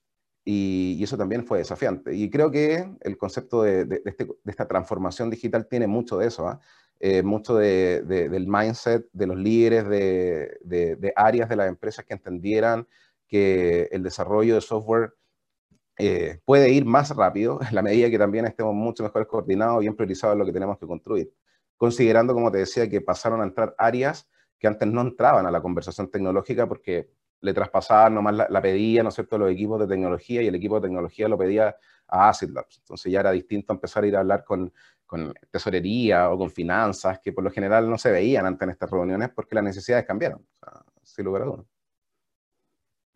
y, 0.45 1.01
eso 1.03 1.17
también 1.17 1.45
fue 1.45 1.57
desafiante. 1.57 2.13
Y 2.15 2.29
creo 2.29 2.51
que 2.51 2.95
el 3.01 3.17
concepto 3.17 3.63
de, 3.63 4.01
este, 4.05 4.27
esta 4.45 4.67
transformación 4.67 5.29
digital 5.29 5.67
tiene 5.67 5.87
mucho 5.87 6.17
de 6.17 6.27
eso, 6.27 6.47
¿ah? 6.47 6.59
Eh, 7.03 7.23
mucho 7.23 7.55
del 7.55 8.45
mindset 8.47 9.07
de 9.11 9.25
los 9.25 9.35
líderes 9.35 9.89
de, 9.89 11.13
áreas 11.15 11.49
de 11.49 11.55
las 11.55 11.67
empresas 11.67 12.05
que 12.05 12.13
entendieran 12.13 12.87
que 13.27 13.89
el 13.91 14.03
desarrollo 14.03 14.53
de 14.53 14.61
software 14.61 15.15
eh, 15.97 16.39
puede 16.45 16.69
ir 16.69 16.85
más 16.85 17.09
rápido 17.15 17.59
en 17.67 17.73
la 17.73 17.81
medida 17.81 18.07
que 18.11 18.19
también 18.19 18.45
estemos 18.45 18.75
mucho 18.75 19.01
mejor 19.01 19.25
coordinados, 19.25 19.79
bien 19.79 19.95
priorizados 19.95 20.33
en 20.33 20.39
lo 20.39 20.45
que 20.45 20.53
tenemos 20.53 20.77
que 20.77 20.85
construir. 20.85 21.33
Considerando, 21.75 22.35
como 22.35 22.51
te 22.51 22.59
decía, 22.59 22.87
que 22.87 23.01
pasaron 23.01 23.41
a 23.41 23.45
entrar 23.45 23.73
áreas 23.79 24.29
que 24.59 24.67
antes 24.67 24.87
no 24.87 25.01
entraban 25.01 25.47
a 25.47 25.51
la 25.51 25.59
conversación 25.59 26.11
tecnológica 26.11 26.67
porque 26.67 27.09
le 27.39 27.51
traspasaban, 27.55 28.13
nomás 28.13 28.35
la, 28.35 28.47
la 28.47 28.61
pedía, 28.61 29.01
¿no 29.01 29.09
es 29.09 29.15
cierto?, 29.15 29.39
los 29.39 29.49
equipos 29.49 29.79
de 29.79 29.87
tecnología 29.87 30.43
y 30.43 30.47
el 30.47 30.53
equipo 30.53 30.75
de 30.75 30.87
tecnología 30.87 31.27
lo 31.27 31.35
pedía 31.35 31.75
a 32.07 32.29
Acid 32.29 32.51
Labs. 32.51 32.77
Entonces 32.77 33.11
ya 33.11 33.21
era 33.21 33.31
distinto 33.31 33.73
empezar 33.73 34.03
a 34.03 34.07
ir 34.07 34.15
a 34.15 34.19
hablar 34.19 34.43
con, 34.43 34.71
con 35.11 35.33
tesorería 35.51 36.29
o 36.29 36.37
con 36.37 36.49
finanzas, 36.49 37.19
que 37.19 37.33
por 37.33 37.43
lo 37.43 37.51
general 37.51 37.89
no 37.89 37.97
se 37.97 38.13
veían 38.13 38.45
antes 38.45 38.63
en 38.65 38.69
estas 38.69 38.89
reuniones 38.89 39.27
porque 39.35 39.55
las 39.55 39.65
necesidades 39.65 40.05
cambiaron, 40.05 40.39
o 40.39 40.65
sea, 40.65 40.85
sin 41.03 41.25
lugar 41.25 41.41
a. 41.41 41.63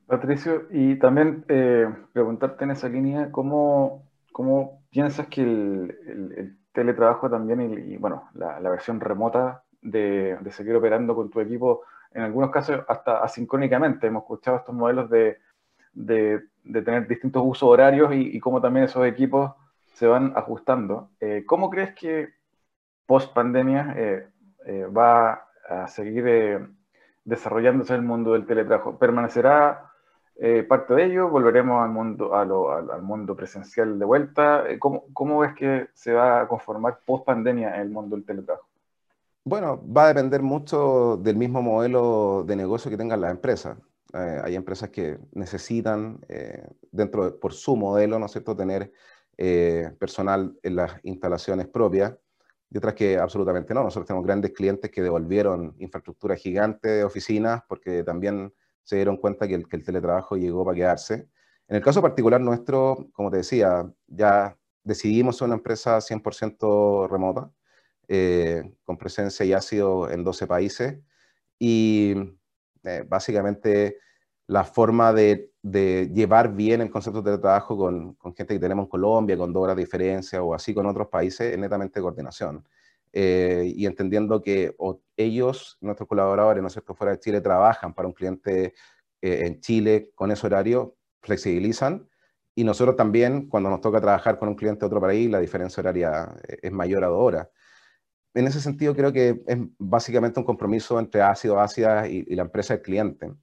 Patricio, 0.05 0.67
y 0.71 0.99
también 0.99 1.45
eh, 1.47 1.87
preguntarte 2.11 2.65
en 2.65 2.71
esa 2.71 2.89
línea, 2.89 3.31
¿cómo, 3.31 4.03
cómo 4.33 4.83
piensas 4.91 5.27
que 5.27 5.41
el, 5.41 6.57
teletrabajo 6.73 7.29
también 7.29 7.61
y, 7.61 7.95
bueno, 7.95 8.29
la, 8.33 8.59
versión 8.59 8.99
remota 8.99 9.63
de, 9.81 10.37
de 10.41 10.51
seguir 10.51 10.75
operando 10.75 11.15
con 11.15 11.29
tu 11.29 11.39
equipo 11.39 11.83
en 12.11 12.23
algunos 12.23 12.51
casos 12.51 12.81
hasta 12.89 13.23
asincrónicamente. 13.23 14.07
Hemos 14.07 14.23
escuchado 14.23 14.57
estos 14.57 14.75
modelos 14.75 15.09
de, 15.09 15.37
tener 16.83 17.07
distintos 17.07 17.41
usos 17.45 17.69
horarios 17.69 18.11
y, 18.13 18.37
cómo 18.41 18.59
también 18.59 18.85
esos 18.85 19.05
equipos 19.05 19.53
se 19.95 20.07
van 20.07 20.33
ajustando. 20.35 21.09
Eh, 21.21 21.43
¿Cómo 21.47 21.69
crees 21.69 21.95
que 21.95 22.29
post 23.05 23.33
pandemia 23.33 23.93
eh, 23.95 24.27
eh, 24.65 24.85
va 24.85 25.47
a 25.69 25.87
seguir 25.87 26.69
desarrollándose 27.23 27.95
el 27.95 28.01
mundo 28.01 28.33
del 28.33 28.45
teletrabajo? 28.45 28.99
¿Permanecerá 28.99 29.91
parte 30.67 30.93
de 30.93 31.05
ello? 31.05 31.29
¿Volveremos 31.29 31.81
al 31.81 31.91
mundo, 31.91 32.35
al, 32.35 33.01
mundo 33.01 33.37
presencial 33.37 33.97
de 33.97 34.05
vuelta? 34.05 34.65
¿Cómo, 34.79 35.05
¿Cómo 35.13 35.39
ves 35.39 35.55
que 35.55 35.87
se 35.93 36.11
va 36.11 36.41
a 36.41 36.47
conformar 36.47 36.99
post 37.05 37.25
pandemia 37.25 37.81
el 37.81 37.89
mundo 37.89 38.17
del 38.17 38.25
teletrabajo? 38.25 38.67
Bueno, 39.45 39.81
va 39.89 40.05
a 40.05 40.07
depender 40.09 40.41
mucho 40.41 41.17
del 41.17 41.37
mismo 41.37 41.61
modelo 41.61 42.43
de 42.45 42.57
negocio 42.57 42.91
que 42.91 42.97
tengan 42.97 43.21
las 43.21 43.31
empresas. 43.31 43.77
Hay 44.13 44.55
empresas 44.55 44.89
que 44.89 45.17
necesitan, 45.33 46.19
dentro 46.91 47.39
por 47.39 47.53
su 47.53 47.77
modelo, 47.77 48.19
¿no 48.19 48.25
es 48.25 48.33
cierto?, 48.33 48.55
tener 48.55 48.91
eh, 49.37 49.91
personal 49.99 50.57
en 50.63 50.75
las 50.75 50.93
instalaciones 51.03 51.67
propias 51.67 52.13
y 52.69 52.77
otras 52.77 52.93
que 52.93 53.17
absolutamente 53.17 53.73
no. 53.73 53.83
Nosotros 53.83 54.07
tenemos 54.07 54.25
grandes 54.25 54.51
clientes 54.51 54.91
que 54.91 55.01
devolvieron 55.01 55.75
infraestructura 55.79 56.35
gigante 56.35 56.87
de 56.89 57.03
oficinas 57.03 57.61
porque 57.67 58.03
también 58.03 58.53
se 58.83 58.97
dieron 58.97 59.17
cuenta 59.17 59.47
que 59.47 59.55
el, 59.55 59.67
teletrabajo 59.67 60.37
llegó 60.37 60.65
para 60.65 60.75
quedarse. 60.75 61.29
En 61.67 61.77
el 61.77 61.81
caso 61.81 62.01
particular 62.01 62.41
nuestro, 62.41 63.09
como 63.13 63.31
te 63.31 63.37
decía, 63.37 63.91
ya 64.07 64.57
decidimos 64.83 65.37
ser 65.37 65.47
una 65.47 65.55
empresa 65.55 65.97
100% 65.99 67.09
remota. 67.09 67.51
Eh, 68.07 68.75
con 68.83 68.97
presencia 68.97 69.43
y 69.45 69.53
ácido 69.53 70.11
en 70.11 70.23
12 70.23 70.45
países. 70.45 70.99
Y 71.57 72.13
eh, 72.83 73.03
básicamente 73.07 73.97
la 74.47 74.63
forma 74.63 75.13
de, 75.13 75.51
llevar 75.63 76.53
bien 76.53 76.81
el 76.81 76.91
concepto 76.91 77.21
de 77.21 77.37
trabajo 77.37 77.77
con, 77.77 78.17
gente 78.35 78.53
que 78.53 78.59
tenemos 78.59 78.85
en 78.85 78.89
Colombia, 78.89 79.37
con 79.37 79.51
dos 79.51 79.63
horas 79.63 79.75
de 79.75 79.83
diferencia 79.83 80.43
o 80.43 80.53
así 80.53 80.73
con 80.73 80.85
otros 80.85 81.07
países, 81.07 81.53
es 81.53 81.57
netamente 81.57 82.01
coordinación. 82.01 82.63
Eh, 83.13 83.71
y 83.75 83.85
entendiendo 83.85 84.41
que 84.41 84.75
ellos, 85.17 85.77
nuestros 85.81 86.07
colaboradores, 86.07 86.61
¿no 86.61 86.67
es 86.67 86.73
cierto?, 86.73 86.93
fuera 86.93 87.13
de 87.13 87.19
Chile, 87.19 87.41
trabajan 87.41 87.93
para 87.93 88.07
un 88.07 88.13
cliente 88.13 88.73
en 89.21 89.59
Chile 89.61 90.11
con 90.13 90.31
ese 90.31 90.45
horario, 90.45 90.95
flexibilizan. 91.21 92.07
Y 92.53 92.63
nosotros 92.63 92.95
también, 92.95 93.49
cuando 93.49 93.69
nos 93.69 93.81
toca 93.81 93.99
trabajar 93.99 94.37
con 94.37 94.49
un 94.49 94.55
cliente 94.55 94.81
de 94.81 94.85
otro 94.85 95.01
país, 95.01 95.29
la 95.29 95.39
diferencia 95.39 95.81
horaria 95.81 96.35
es 96.61 96.71
mayor 96.71 97.03
a 97.03 97.07
dos 97.07 97.19
horas 97.19 97.47
en 98.35 98.47
ese 98.47 98.61
sentido 98.61 98.95
creo 98.95 99.13
que 99.13 99.41
es 99.47 99.57
básicamente 99.79 100.39
un 100.39 100.45
compromiso 100.45 100.99
entre 100.99 101.21
ácido, 101.21 101.59
ácida 101.59 102.07
y, 102.07 102.23
la 102.35 102.43
empresa 102.43 102.75
del 102.75 102.83
cliente. 102.83 103.33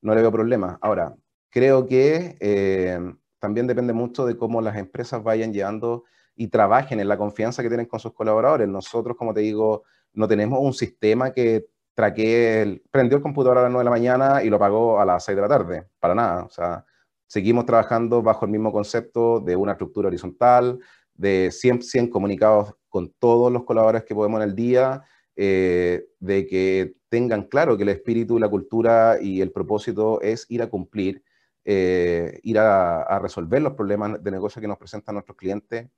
No 0.00 0.14
le 0.14 0.20
veo 0.22 0.32
problema. 0.32 0.78
Ahora, 0.80 1.14
creo 1.50 1.86
que 1.86 2.36
eh, 2.40 2.98
también 3.38 3.66
depende 3.66 3.92
mucho 3.92 4.26
de 4.26 4.36
cómo 4.36 4.60
las 4.60 4.76
empresas 4.76 5.22
vayan 5.22 5.52
llevando 5.52 6.04
y 6.34 6.48
trabajen 6.48 7.00
en 7.00 7.08
la 7.08 7.18
confianza 7.18 7.62
que 7.62 7.68
tienen 7.68 7.86
con 7.86 8.00
sus 8.00 8.12
colaboradores. 8.12 8.68
Nosotros, 8.68 9.16
como 9.16 9.34
te 9.34 9.40
digo, 9.40 9.84
no 10.12 10.28
tenemos 10.28 10.60
un 10.62 10.72
sistema 10.72 11.32
que 11.32 11.66
traquee, 11.94 12.62
el, 12.62 12.82
prendió 12.92 13.16
el 13.16 13.22
computador 13.22 13.58
a 13.58 13.62
las 13.62 13.72
9 13.72 13.80
de 13.80 13.84
la 13.84 13.90
mañana 13.90 14.44
y 14.44 14.50
lo 14.50 14.58
pagó 14.58 15.00
a 15.00 15.04
las 15.04 15.24
6 15.24 15.34
de 15.34 15.42
la 15.42 15.48
tarde, 15.48 15.88
para 15.98 16.14
nada. 16.14 16.44
O 16.44 16.50
sea, 16.50 16.84
seguimos 17.26 17.66
trabajando 17.66 18.22
bajo 18.22 18.44
el 18.44 18.52
mismo 18.52 18.72
concepto 18.72 19.40
de 19.40 19.56
una 19.56 19.72
estructura 19.72 20.06
horizontal, 20.06 20.78
de 21.14 21.50
100, 21.50 21.82
100 21.82 22.08
comunicados 22.08 22.74
con 22.88 23.12
todos 23.18 23.52
los 23.52 23.64
colaboradores 23.64 24.04
que 24.04 24.14
podemos 24.14 24.40
en 24.40 24.48
el 24.48 24.54
día, 24.54 25.02
eh, 25.34 26.06
de 26.20 26.46
que 26.46 26.94
tengan 27.08 27.44
claro 27.44 27.76
que 27.76 27.82
el 27.82 27.88
espíritu, 27.90 28.38
la 28.38 28.48
cultura 28.48 29.18
y 29.20 29.40
el 29.40 29.50
propósito 29.50 30.20
es 30.20 30.46
ir 30.48 30.62
a 30.62 30.68
cumplir, 30.68 31.22
eh, 31.64 32.40
ir 32.42 32.58
a, 32.58 33.18
resolver 33.20 33.62
los 33.62 33.74
problemas 33.74 34.22
de 34.22 34.30
negocio 34.30 34.60
que 34.60 34.68
nos 34.68 34.78
presentan 34.78 35.14
nuestros 35.14 35.36
clientes. 35.36 35.88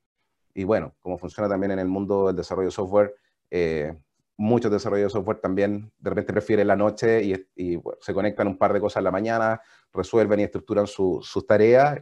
Y 0.54 0.64
bueno, 0.64 0.94
como 1.00 1.18
funciona 1.18 1.48
también 1.48 1.72
en 1.72 1.78
el 1.78 1.88
mundo 1.88 2.28
del 2.28 2.36
desarrollo 2.36 2.68
de 2.68 2.72
software, 2.72 3.14
eh, 3.50 3.94
muchos 4.36 4.70
desarrolladores 4.70 5.12
de 5.12 5.18
software 5.18 5.40
también 5.40 5.92
de 5.98 6.10
repente 6.10 6.32
prefieren 6.32 6.66
la 6.66 6.76
noche 6.76 7.22
y, 7.22 7.80
se 8.00 8.14
conectan 8.14 8.48
un 8.48 8.58
par 8.58 8.72
de 8.72 8.80
cosas 8.80 9.00
en 9.00 9.04
la 9.04 9.10
mañana, 9.10 9.60
resuelven 9.92 10.40
y 10.40 10.44
estructuran 10.44 10.86
sus 10.86 11.46
tareas 11.46 12.00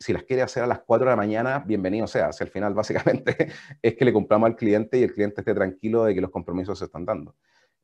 si 0.00 0.14
las 0.14 0.22
quiere 0.22 0.42
hacer 0.42 0.62
a 0.62 0.66
las 0.66 0.80
4 0.80 1.04
de 1.04 1.10
la 1.10 1.16
mañana, 1.16 1.62
bienvenido 1.64 2.06
sea. 2.06 2.32
Si 2.32 2.42
al 2.42 2.48
final 2.48 2.72
básicamente 2.74 3.52
es 3.82 3.94
que 3.94 4.04
le 4.04 4.12
compramos 4.12 4.48
al 4.48 4.56
cliente 4.56 4.98
y 4.98 5.02
el 5.02 5.12
cliente 5.12 5.42
esté 5.42 5.54
tranquilo 5.54 6.04
de 6.04 6.14
que 6.14 6.22
los 6.22 6.30
compromisos 6.30 6.78
se 6.78 6.86
están 6.86 7.04
dando. 7.04 7.36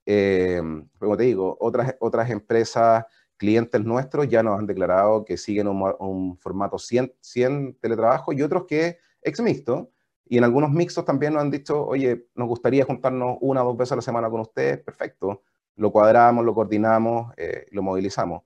Eh, 0.06 0.62
como 0.98 1.16
te 1.16 1.24
digo, 1.24 1.56
otras, 1.60 1.96
otras 2.00 2.30
empresas, 2.30 3.04
clientes 3.36 3.84
nuestros 3.84 4.28
ya 4.28 4.42
nos 4.42 4.58
han 4.58 4.66
declarado 4.66 5.24
que 5.24 5.36
siguen 5.36 5.68
un, 5.68 6.38
formato 6.38 6.78
100, 6.78 7.14
100 7.20 7.78
teletrabajo 7.80 8.32
y 8.32 8.42
otros 8.42 8.64
que 8.66 8.98
ex 9.22 9.40
mixto. 9.40 9.90
Y 10.28 10.38
en 10.38 10.44
algunos 10.44 10.70
mixtos 10.70 11.04
también 11.04 11.34
nos 11.34 11.42
han 11.42 11.50
dicho, 11.50 11.86
oye, 11.86 12.26
nos 12.34 12.48
gustaría 12.48 12.84
juntarnos 12.84 13.38
una 13.40 13.62
o 13.62 13.66
dos 13.66 13.76
veces 13.76 13.92
a 13.92 13.96
la 13.96 14.02
semana 14.02 14.28
con 14.28 14.40
ustedes. 14.40 14.78
Perfecto. 14.78 15.42
Lo 15.76 15.92
cuadramos, 15.92 16.44
lo 16.44 16.54
coordinamos, 16.54 17.32
eh, 17.36 17.66
lo 17.70 17.82
movilizamos. 17.82 18.42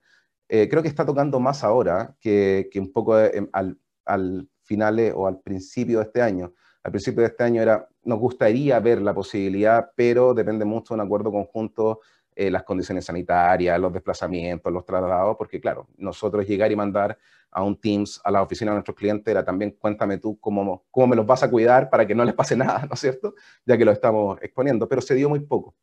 Eh, 0.48 0.68
creo 0.68 0.82
que 0.82 0.88
está 0.88 1.06
tocando 1.06 1.40
más 1.40 1.64
ahora 1.64 2.16
que, 2.20 2.68
un 2.74 2.92
poco 2.92 3.18
eh, 3.18 3.48
al, 3.52 3.78
al 4.04 4.48
final 4.62 5.12
o 5.14 5.26
al 5.26 5.40
principio 5.40 5.98
de 5.98 6.04
este 6.04 6.20
año. 6.20 6.52
Al 6.82 6.92
principio 6.92 7.22
de 7.22 7.28
este 7.28 7.44
año 7.44 7.62
era, 7.62 7.88
nos 8.02 8.18
gustaría 8.18 8.78
ver 8.80 9.02
la 9.02 9.14
posibilidad, 9.14 9.90
pero 9.94 10.34
depende 10.34 10.64
mucho 10.64 10.94
de 10.94 11.00
un 11.00 11.06
acuerdo 11.06 11.30
conjunto, 11.30 12.00
eh, 12.34 12.50
las 12.50 12.62
condiciones 12.62 13.04
sanitarias, 13.04 13.78
los 13.78 13.92
desplazamientos, 13.92 14.72
los 14.72 14.84
traslados, 14.84 15.36
porque 15.36 15.60
claro, 15.60 15.88
nosotros 15.96 16.46
llegar 16.46 16.72
y 16.72 16.76
mandar 16.76 17.18
a 17.50 17.62
un 17.62 17.78
Teams 17.78 18.20
a 18.24 18.30
la 18.30 18.42
oficina 18.42 18.70
de 18.70 18.76
nuestros 18.76 18.96
clientes 18.96 19.26
era 19.30 19.44
también, 19.44 19.76
cuéntame 19.78 20.18
tú 20.18 20.38
cómo, 20.38 20.84
cómo 20.90 21.08
me 21.08 21.16
los 21.16 21.26
vas 21.26 21.42
a 21.42 21.50
cuidar 21.50 21.90
para 21.90 22.06
que 22.06 22.14
no 22.14 22.24
les 22.24 22.34
pase 22.34 22.56
nada, 22.56 22.86
¿no 22.86 22.94
es 22.94 23.00
cierto? 23.00 23.34
Ya 23.66 23.76
que 23.76 23.84
lo 23.84 23.92
estamos 23.92 24.38
exponiendo, 24.42 24.88
pero 24.88 25.00
se 25.00 25.14
dio 25.14 25.28
muy 25.28 25.40
poco. 25.40 25.74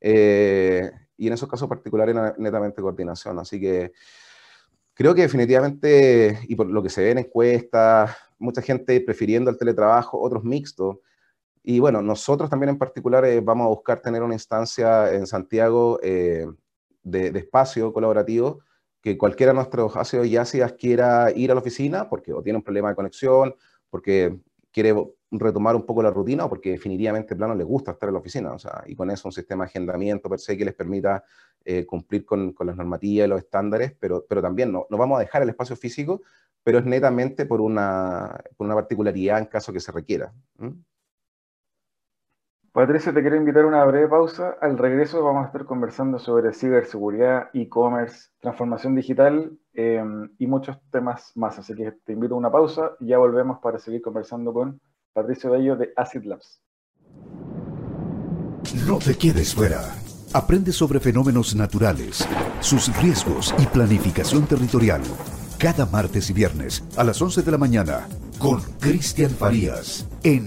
Eh, 0.00 0.90
y 1.16 1.28
en 1.28 1.32
esos 1.32 1.48
casos 1.48 1.68
particulares 1.68 2.16
netamente 2.38 2.82
coordinación. 2.82 3.38
Así 3.38 3.60
que 3.60 3.92
creo 4.94 5.14
que 5.14 5.22
definitivamente, 5.22 6.40
y 6.48 6.56
por 6.56 6.66
lo 6.66 6.82
que 6.82 6.90
se 6.90 7.02
ve 7.02 7.10
en 7.12 7.18
encuestas, 7.18 8.10
mucha 8.38 8.60
gente 8.60 9.00
prefiriendo 9.00 9.50
el 9.50 9.56
teletrabajo, 9.56 10.20
otros 10.20 10.42
mixtos. 10.42 10.96
Y 11.62 11.78
bueno, 11.78 12.02
nosotros 12.02 12.50
también 12.50 12.70
en 12.70 12.78
particular 12.78 13.24
eh, 13.24 13.40
vamos 13.40 13.66
a 13.66 13.68
buscar 13.68 14.00
tener 14.00 14.22
una 14.22 14.34
instancia 14.34 15.12
en 15.12 15.26
Santiago 15.26 16.00
eh, 16.02 16.46
de, 17.02 17.28
espacio 17.28 17.92
colaborativo 17.92 18.60
que 19.00 19.16
cualquiera 19.16 19.52
de 19.52 19.56
nuestros 19.56 19.96
ácidos 19.96 20.26
y 20.26 20.36
ácidas 20.36 20.72
quiera 20.72 21.30
ir 21.34 21.50
a 21.50 21.54
la 21.54 21.60
oficina 21.60 22.08
porque 22.08 22.32
o 22.32 22.42
tiene 22.42 22.56
un 22.56 22.62
problema 22.62 22.88
de 22.88 22.94
conexión, 22.94 23.54
porque 23.90 24.38
quiere 24.72 24.94
retomar 25.30 25.76
un 25.76 25.86
poco 25.86 26.02
la 26.02 26.10
rutina 26.10 26.44
o 26.44 26.48
porque 26.48 26.72
definitivamente 26.72 27.36
plano 27.36 27.54
le 27.54 27.64
gusta 27.64 27.92
estar 27.92 28.08
en 28.08 28.14
la 28.14 28.20
oficina, 28.20 28.52
o 28.52 28.58
sea, 28.58 28.82
y 28.86 28.94
con 28.94 29.10
eso 29.10 29.28
un 29.28 29.32
sistema 29.32 29.64
de 29.64 29.70
agendamiento 29.70 30.28
per 30.28 30.38
se 30.38 30.56
que 30.56 30.64
les 30.64 30.74
permita 30.74 31.24
eh, 31.64 31.86
cumplir 31.86 32.24
con, 32.24 32.52
con, 32.52 32.66
las 32.66 32.76
normativas 32.76 33.26
y 33.26 33.28
los 33.28 33.38
estándares, 33.40 33.92
pero, 33.98 34.24
pero 34.28 34.42
también 34.42 34.70
no, 34.70 34.86
no 34.88 34.96
vamos 34.96 35.16
a 35.16 35.20
dejar 35.20 35.42
el 35.42 35.48
espacio 35.48 35.76
físico, 35.76 36.22
pero 36.62 36.78
es 36.78 36.84
netamente 36.84 37.46
por 37.46 37.60
una, 37.60 38.40
por 38.56 38.66
una 38.66 38.74
particularidad 38.74 39.38
en 39.38 39.46
caso 39.46 39.72
que 39.72 39.80
se 39.80 39.92
requiera. 39.92 40.32
Patricio, 42.72 43.12
te 43.12 43.20
quiero 43.20 43.36
invitar 43.36 43.64
a 43.64 43.66
una 43.66 43.84
breve 43.84 44.08
pausa. 44.08 44.56
Al 44.62 44.78
regreso 44.78 45.22
vamos 45.22 45.44
a 45.44 45.46
estar 45.48 45.66
conversando 45.66 46.18
sobre 46.18 46.54
ciberseguridad, 46.54 47.50
e-commerce, 47.52 48.30
transformación 48.40 48.94
digital 48.94 49.58
em, 49.74 50.30
y 50.38 50.46
muchos 50.46 50.78
temas 50.90 51.32
más. 51.34 51.58
Así 51.58 51.74
que 51.74 51.92
te 51.92 52.14
invito 52.14 52.34
a 52.34 52.38
una 52.38 52.50
pausa 52.50 52.92
y 52.98 53.08
ya 53.08 53.18
volvemos 53.18 53.58
para 53.58 53.78
seguir 53.78 54.00
conversando 54.00 54.54
con 54.54 54.80
Patricio 55.12 55.50
Bello 55.50 55.76
de 55.76 55.92
Acid 55.94 56.24
Labs. 56.24 56.62
No 58.86 58.98
te 58.98 59.18
quedes 59.18 59.54
fuera. 59.54 59.82
Aprende 60.32 60.72
sobre 60.72 60.98
fenómenos 60.98 61.54
naturales, 61.54 62.26
sus 62.60 62.88
riesgos 63.02 63.54
y 63.58 63.66
planificación 63.66 64.46
territorial. 64.46 65.02
Cada 65.58 65.84
martes 65.84 66.30
y 66.30 66.32
viernes 66.32 66.82
a 66.96 67.04
las 67.04 67.20
11 67.20 67.42
de 67.42 67.50
la 67.50 67.58
mañana 67.58 68.08
con 68.38 68.62
Cristian 68.80 69.30
Farías 69.30 70.08
en 70.22 70.46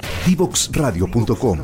divoxradio.com. 0.25 1.57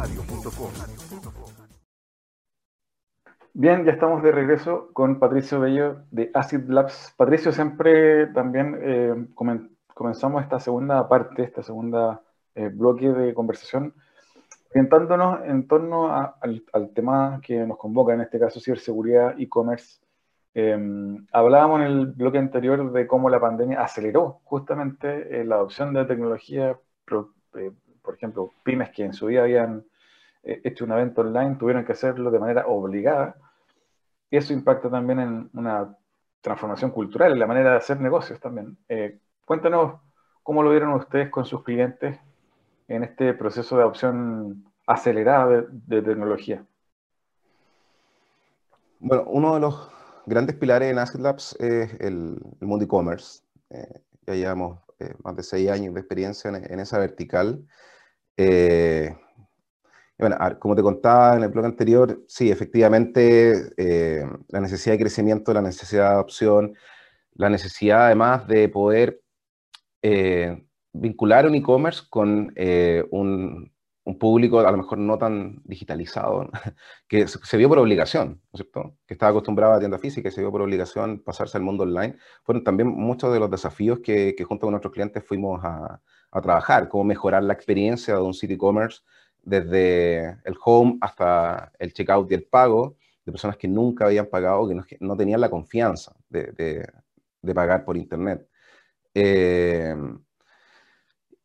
Bien, 3.54 3.86
ya 3.86 3.92
estamos 3.92 4.22
de 4.22 4.32
regreso 4.32 4.90
con 4.94 5.20
Patricio 5.20 5.60
Bello 5.60 6.04
de 6.12 6.30
Acid 6.34 6.70
Labs. 6.70 7.14
Patricio, 7.18 7.52
siempre 7.52 8.28
también 8.28 8.78
eh, 8.82 9.28
comenzamos 9.94 10.44
esta 10.44 10.60
segunda 10.60 11.08
parte, 11.10 11.44
esta 11.44 11.64
segunda 11.64 12.22
eh, 12.56 12.70
bloque 12.70 13.10
de 13.10 13.34
conversación, 13.34 13.94
orientándonos 14.72 15.46
en 15.46 15.68
torno 15.68 16.12
al, 16.12 16.64
tema 16.94 17.40
que 17.42 17.66
nos 17.66 17.78
convoca, 17.78 18.14
en 18.14 18.22
este 18.22 18.40
caso 18.40 18.60
ciberseguridad, 18.60 19.40
e-commerce 19.40 20.00
Em, 20.60 21.28
hablábamos 21.34 21.82
en 21.82 21.86
el 21.86 22.06
bloque 22.08 22.40
anterior 22.40 22.92
de 22.92 23.06
cómo 23.06 23.30
la 23.30 23.40
pandemia 23.40 23.80
aceleró 23.80 24.42
justamente 24.44 25.40
eh, 25.40 25.46
la 25.46 25.54
adopción 25.54 25.94
de 25.94 26.04
tecnología, 26.06 26.76
eh, 27.54 27.72
por 28.08 28.16
ejemplo, 28.16 28.54
pymes 28.64 28.92
que 28.92 29.04
en 29.04 29.14
su 29.14 29.28
día 29.28 29.42
habían 29.42 29.84
eh, 30.44 30.62
hecho 30.64 30.86
un 30.86 30.94
evento 30.94 31.20
online 31.20 31.58
tuvieron 31.58 31.84
que 31.84 31.92
hacerlo 31.92 32.32
de 32.32 32.40
manera 32.40 32.66
obligada. 32.68 33.36
Y 34.32 34.38
eso 34.38 34.54
impacta 34.54 34.90
también 34.90 35.20
en 35.20 35.50
una 35.54 35.94
transformación 36.40 36.92
cultural, 36.92 37.34
en 37.34 37.40
la 37.40 37.48
manera 37.48 37.72
de 37.72 37.78
hacer 37.78 38.00
negocios 38.00 38.40
también. 38.40 38.78
cuéntanos 39.44 40.00
cómo 40.44 40.64
lo 40.64 40.72
vieron 40.72 40.94
ustedes 40.94 41.30
con 41.30 41.44
sus 41.44 41.64
clientes 41.64 42.18
en 42.88 43.04
este 43.04 43.34
proceso 43.34 43.76
de 43.76 43.82
adopción 43.82 44.64
acelerada 44.86 45.66
de 45.70 46.02
tecnología. 46.02 46.66
Bueno, 49.00 49.26
uno 49.28 49.56
de 49.56 49.60
los 49.60 49.92
grandes 50.28 50.56
pilares 50.56 50.92
en 50.92 51.00
Asset 51.00 51.22
Labs 51.22 51.56
es 51.60 51.94
el, 52.00 52.40
mundo 52.62 52.86
e-commerce. 52.86 53.42
Eh, 53.70 54.02
ya 54.28 54.36
llevamos 54.36 54.80
eh, 55.00 55.14
más 55.24 55.36
de 55.36 55.44
seis 55.44 55.70
años 55.70 55.94
de 55.94 56.02
experiencia 56.02 56.50
en, 56.50 56.80
esa 56.80 57.00
vertical. 57.00 57.66
Eh, 58.38 59.16
bueno, 60.20 60.38
como 60.60 60.76
te 60.76 60.82
contaba 60.82 61.36
en 61.36 61.44
el 61.44 61.50
blog 61.50 61.66
anterior, 61.66 62.24
sí, 62.28 62.50
efectivamente, 62.50 63.72
la 64.48 64.60
necesidad 64.62 64.96
de 64.96 65.00
crecimiento, 65.00 65.54
la 65.54 65.62
necesidad 65.62 66.10
de 66.10 66.14
adopción, 66.16 66.74
la 67.34 67.50
necesidad 67.50 68.06
además 68.08 68.48
de 68.48 68.70
poder 68.70 69.22
vincular 70.94 71.46
un 71.46 71.56
e-commerce 71.56 72.04
con 72.10 72.54
un, 73.12 73.72
un 74.08 74.18
público 74.18 74.62
a 74.62 74.72
lo 74.72 74.78
mejor 74.78 75.00
no 75.00 75.18
tan 75.18 75.62
digitalizado, 75.66 76.50
que 77.10 77.28
se, 77.28 77.58
vio 77.58 77.68
por 77.68 77.78
obligación, 77.80 78.30
¿no 78.30 78.50
es 78.54 78.62
cierto? 78.62 78.96
Que 79.06 79.16
estaba 79.16 79.32
acostumbrado 79.32 79.74
a 79.74 79.80
tienda 79.80 80.00
física 80.00 80.30
y 80.30 80.32
se 80.32 80.40
vio 80.40 80.50
por 80.50 80.62
obligación 80.62 81.20
pasarse 81.20 81.58
al 81.58 81.64
mundo 81.64 81.84
online. 81.84 82.16
Fueron 82.44 82.64
también 82.64 82.88
muchos 82.88 83.34
de 83.34 83.40
los 83.40 83.52
desafíos 83.52 84.00
que, 84.00 84.34
que 84.34 84.46
junto 84.46 84.66
con 84.66 84.72
nuestros 84.72 84.94
clientes 84.94 85.26
fuimos 85.26 85.62
a, 85.62 86.02
a, 86.32 86.42
trabajar, 86.42 86.88
cómo 86.88 87.04
mejorar 87.04 87.44
la 87.44 87.52
experiencia 87.52 88.16
de 88.16 88.22
un 88.22 88.34
city 88.34 88.56
commerce 88.56 89.02
desde 89.44 90.40
el 90.46 90.56
home 90.64 90.98
hasta 91.02 91.74
el 91.78 91.92
checkout 91.92 92.32
y 92.32 92.36
el 92.36 92.46
pago 92.46 92.96
de 93.26 93.34
personas 93.34 93.58
que 93.58 93.68
nunca 93.68 94.06
habían 94.06 94.28
pagado, 94.28 94.70
que 94.70 94.76
no, 94.76 94.86
que 94.86 94.98
no 95.02 95.18
tenían 95.18 95.42
la 95.42 95.50
confianza 95.50 96.16
de, 96.30 96.54
de, 96.54 96.88
de 97.42 97.54
pagar 97.54 97.84
por 97.84 97.98
internet. 97.98 98.48
Eh, 99.14 99.94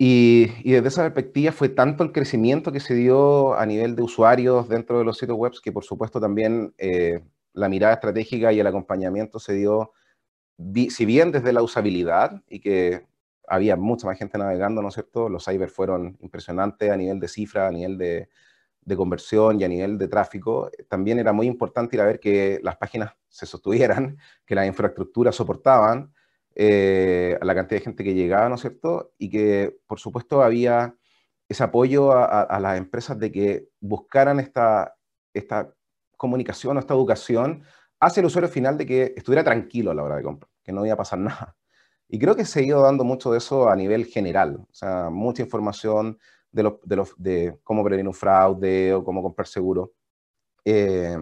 y, 0.04 0.72
desde 0.72 0.88
esa 0.88 1.02
perspectiva 1.04 1.52
fue 1.52 1.68
tanto 1.68 2.02
el 2.02 2.10
crecimiento 2.10 2.72
que 2.72 2.80
se 2.80 2.92
dio 2.92 3.54
a 3.54 3.64
nivel 3.64 3.94
de 3.94 4.02
usuarios 4.02 4.68
dentro 4.68 4.98
de 4.98 5.04
los 5.04 5.16
sitios 5.16 5.38
web 5.38 5.52
que 5.62 5.70
por 5.70 5.84
supuesto 5.84 6.20
también 6.20 6.74
eh, 6.76 7.22
la 7.52 7.68
mirada 7.68 7.94
estratégica 7.94 8.52
y 8.52 8.58
el 8.58 8.66
acompañamiento 8.66 9.38
se 9.38 9.52
dio, 9.52 9.92
si 10.88 11.04
bien 11.04 11.30
desde 11.30 11.52
la 11.52 11.62
usabilidad 11.62 12.42
y 12.48 12.58
que 12.58 13.06
había 13.46 13.76
mucha 13.76 14.08
más 14.08 14.18
gente 14.18 14.38
navegando, 14.38 14.82
¿no 14.82 14.88
es 14.88 14.94
cierto? 14.94 15.28
Los 15.28 15.44
cyber 15.44 15.70
fueron 15.70 16.18
impresionantes 16.20 16.90
a 16.90 16.96
nivel 16.96 17.20
de 17.20 17.28
cifra, 17.28 17.68
a 17.68 17.70
nivel 17.70 17.96
de, 17.96 18.28
de 18.80 18.96
conversión 18.96 19.60
y 19.60 19.64
a 19.64 19.68
nivel 19.68 19.98
de 19.98 20.08
tráfico. 20.08 20.68
También 20.88 21.20
era 21.20 21.32
muy 21.32 21.46
importante 21.46 21.94
ir 21.94 22.02
a 22.02 22.06
ver 22.06 22.18
que 22.18 22.58
las 22.64 22.76
páginas 22.76 23.12
se 23.28 23.46
sostuvieran, 23.46 24.18
que 24.46 24.56
las 24.56 24.66
infraestructuras 24.66 25.36
soportaban, 25.36 26.12
eh, 26.54 27.38
a 27.40 27.44
la 27.44 27.54
cantidad 27.54 27.80
de 27.80 27.84
gente 27.84 28.04
que 28.04 28.14
llegaba, 28.14 28.48
¿no 28.48 28.56
es 28.56 28.60
cierto? 28.60 29.12
Y 29.18 29.30
que, 29.30 29.78
por 29.86 29.98
supuesto, 29.98 30.42
había 30.42 30.94
ese 31.48 31.64
apoyo 31.64 32.12
a, 32.12 32.58
las 32.60 32.78
empresas 32.78 33.18
de 33.18 33.30
que 33.30 33.68
buscaran 33.80 34.40
esta, 34.40 34.96
esta 35.34 35.74
comunicación 36.16 36.76
o 36.76 36.80
esta 36.80 36.94
educación 36.94 37.62
hacia 38.00 38.20
el 38.20 38.26
usuario 38.26 38.48
final 38.48 38.78
de 38.78 38.86
que 38.86 39.14
estuviera 39.16 39.44
tranquilo 39.44 39.90
a 39.90 39.94
la 39.94 40.02
hora 40.02 40.16
de 40.16 40.22
comprar, 40.22 40.50
que 40.62 40.72
no 40.72 40.84
iba 40.84 40.94
a 40.94 40.98
pasar 40.98 41.18
nada. 41.18 41.56
Y 42.08 42.18
creo 42.18 42.36
que 42.36 42.44
se 42.44 42.60
ha 42.60 42.62
ido 42.62 42.82
dando 42.82 43.04
mucho 43.04 43.32
de 43.32 43.38
eso 43.38 43.68
a 43.68 43.76
nivel 43.76 44.06
general, 44.06 44.56
o 44.56 44.74
sea, 44.74 45.10
mucha 45.10 45.42
información 45.42 46.18
de, 46.50 46.62
los, 46.62 46.74
de, 46.84 47.04
de 47.16 47.58
cómo 47.62 47.82
prevenir 47.84 48.08
un 48.08 48.14
fraude 48.14 48.94
o 48.94 49.04
cómo 49.04 49.22
comprar 49.22 49.46
seguro. 49.46 49.92
Eh, 50.64 51.16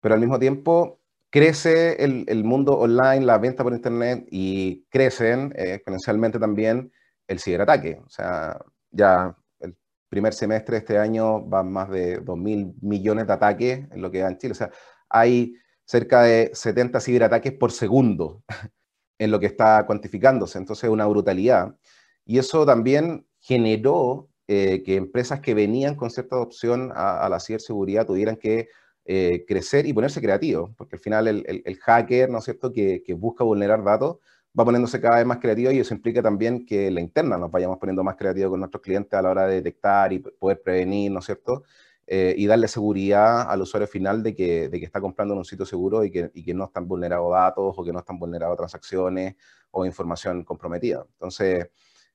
pero 0.00 0.14
al 0.14 0.20
mismo 0.20 0.38
tiempo, 0.38 1.00
crece 1.30 2.02
el, 2.02 2.44
mundo 2.44 2.78
online, 2.78 3.24
la 3.24 3.38
venta 3.38 3.62
por 3.62 3.72
Internet 3.72 4.26
y 4.30 4.84
crecen 4.90 5.52
eh, 5.56 5.74
exponencialmente 5.74 6.38
también 6.38 6.92
el 7.26 7.40
ciberataque. 7.40 8.00
O 8.04 8.08
sea, 8.08 8.58
ya 8.90 9.36
el 9.60 9.76
primer 10.08 10.32
semestre 10.32 10.74
de 10.76 10.78
este 10.78 10.98
año 10.98 11.42
van 11.42 11.70
más 11.70 11.90
de 11.90 12.22
2.000 12.22 12.74
millones 12.80 13.26
de 13.26 13.32
ataques 13.32 13.86
en 13.90 14.00
lo 14.00 14.10
que 14.10 14.20
da 14.20 14.28
en 14.28 14.38
Chile. 14.38 14.52
O 14.52 14.56
sea, 14.56 14.70
hay 15.08 15.54
cerca 15.84 16.22
de 16.22 16.50
70 16.54 17.00
ciberataques 17.00 17.52
por 17.52 17.72
segundo 17.72 18.42
en 19.18 19.30
lo 19.30 19.38
que 19.38 19.46
está 19.46 19.84
cuantificándose. 19.86 20.58
Entonces, 20.58 20.88
una 20.88 21.06
brutalidad. 21.06 21.76
Y 22.24 22.38
eso 22.38 22.64
también 22.64 23.26
generó 23.40 24.28
eh, 24.46 24.82
que 24.82 24.96
empresas 24.96 25.40
que 25.40 25.54
venían 25.54 25.94
con 25.94 26.10
cierta 26.10 26.36
adopción 26.36 26.90
a, 26.94 27.20
a 27.24 27.28
la 27.28 27.40
ciberseguridad 27.40 28.06
tuvieran 28.06 28.36
que 28.36 28.68
eh, 29.10 29.46
crecer 29.48 29.86
y 29.86 29.94
ponerse 29.94 30.20
creativo, 30.20 30.74
porque 30.76 30.96
al 30.96 31.00
final 31.00 31.26
el, 31.28 31.78
hacker, 31.80 32.28
¿no 32.28 32.38
es 32.38 32.44
cierto?, 32.44 32.70
que, 32.70 33.02
busca 33.16 33.42
vulnerar 33.42 33.82
datos, 33.82 34.18
va 34.58 34.66
poniéndose 34.66 35.00
cada 35.00 35.16
vez 35.16 35.24
más 35.24 35.38
creativo 35.38 35.70
y 35.70 35.78
eso 35.78 35.94
implica 35.94 36.20
también 36.20 36.66
que 36.66 36.90
la 36.90 37.00
interna 37.00 37.38
nos 37.38 37.50
vayamos 37.50 37.78
poniendo 37.78 38.04
más 38.04 38.16
creativos 38.16 38.50
con 38.50 38.60
nuestros 38.60 38.82
clientes 38.82 39.14
a 39.14 39.22
la 39.22 39.30
hora 39.30 39.46
de 39.46 39.56
detectar 39.56 40.12
y 40.12 40.18
poder 40.18 40.60
prevenir, 40.60 41.10
¿no 41.10 41.20
es 41.20 41.24
cierto?, 41.24 41.62
eh, 42.06 42.34
y 42.36 42.46
darle 42.46 42.68
seguridad 42.68 43.50
al 43.50 43.62
usuario 43.62 43.88
final 43.88 44.22
de 44.22 44.34
que, 44.34 44.68
está 44.72 45.00
comprando 45.00 45.32
en 45.32 45.38
un 45.38 45.46
sitio 45.46 45.64
seguro 45.64 46.04
y 46.04 46.10
que, 46.10 46.30
y 46.34 46.44
que 46.44 46.52
no 46.52 46.64
están 46.64 46.86
vulnerados 46.86 47.32
datos 47.32 47.74
o 47.78 47.82
que 47.82 47.94
no 47.94 48.00
están 48.00 48.18
vulnerados 48.18 48.58
transacciones 48.58 49.36
o 49.70 49.86
información 49.86 50.44
comprometida. 50.44 51.06
Entonces, 51.14 51.70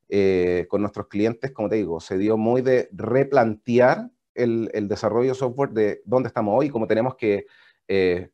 eh, 0.10 0.68
con 0.70 0.82
nuestros 0.82 1.08
clientes, 1.08 1.50
como 1.50 1.70
te 1.70 1.78
digo, 1.78 2.00
se 2.00 2.20
dio 2.20 2.38
muy 2.38 2.62
de 2.62 2.88
replantear 2.92 4.12
el, 4.36 4.88
desarrollo 4.88 5.30
de 5.30 5.36
software 5.36 5.70
de 5.72 6.02
dónde 6.06 6.28
estamos 6.28 6.56
hoy, 6.58 6.70
cómo 6.70 6.88
tenemos 6.88 7.16
que 7.16 7.46
eh, 7.88 8.30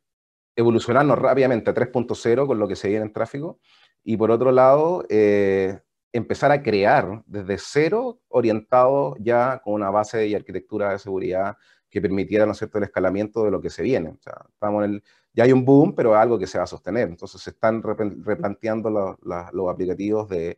evolucionarnos 0.56 1.18
rápidamente 1.18 1.70
a 1.70 1.74
3.0 1.74 2.48
con 2.48 2.60
lo 2.60 2.68
que 2.68 2.76
se 2.76 2.90
viene 2.90 3.06
en 3.06 3.14
tráfico. 3.14 3.60
Y 4.04 4.18
por 4.18 4.32
otro 4.32 4.52
lado, 4.52 5.06
eh, 5.10 5.80
empezar 6.12 6.52
a 6.52 6.62
crear 6.64 7.24
desde 7.26 7.58
cero, 7.58 8.20
orientado 8.28 9.16
ya 9.20 9.62
con 9.64 9.74
una 9.74 9.90
base 9.90 10.28
y 10.28 10.36
arquitectura 10.36 10.92
de 10.92 11.00
seguridad 11.00 11.56
que 11.90 12.02
permitiera, 12.02 12.46
¿no 12.46 12.52
es 12.52 12.58
cierto?, 12.58 12.78
el 12.78 12.86
escalamiento 12.86 13.44
de 13.44 13.52
lo 13.52 13.62
que 13.62 13.70
se 13.70 13.84
viene. 13.84 14.10
O 14.10 14.20
sea, 14.22 14.46
estamos 14.50 14.86
en 14.86 14.92
el, 14.92 15.04
ya 15.34 15.44
hay 15.44 15.52
un 15.52 15.66
boom, 15.66 15.96
pero 15.96 16.16
algo 16.16 16.38
que 16.38 16.48
se 16.48 16.58
va 16.58 16.66
a 16.66 16.68
sostener. 16.68 17.08
Entonces 17.10 17.42
se 17.42 17.52
están 17.52 17.82
replanteando 17.82 18.90
los, 19.22 19.70
aplicativos 19.70 20.30
de 20.30 20.58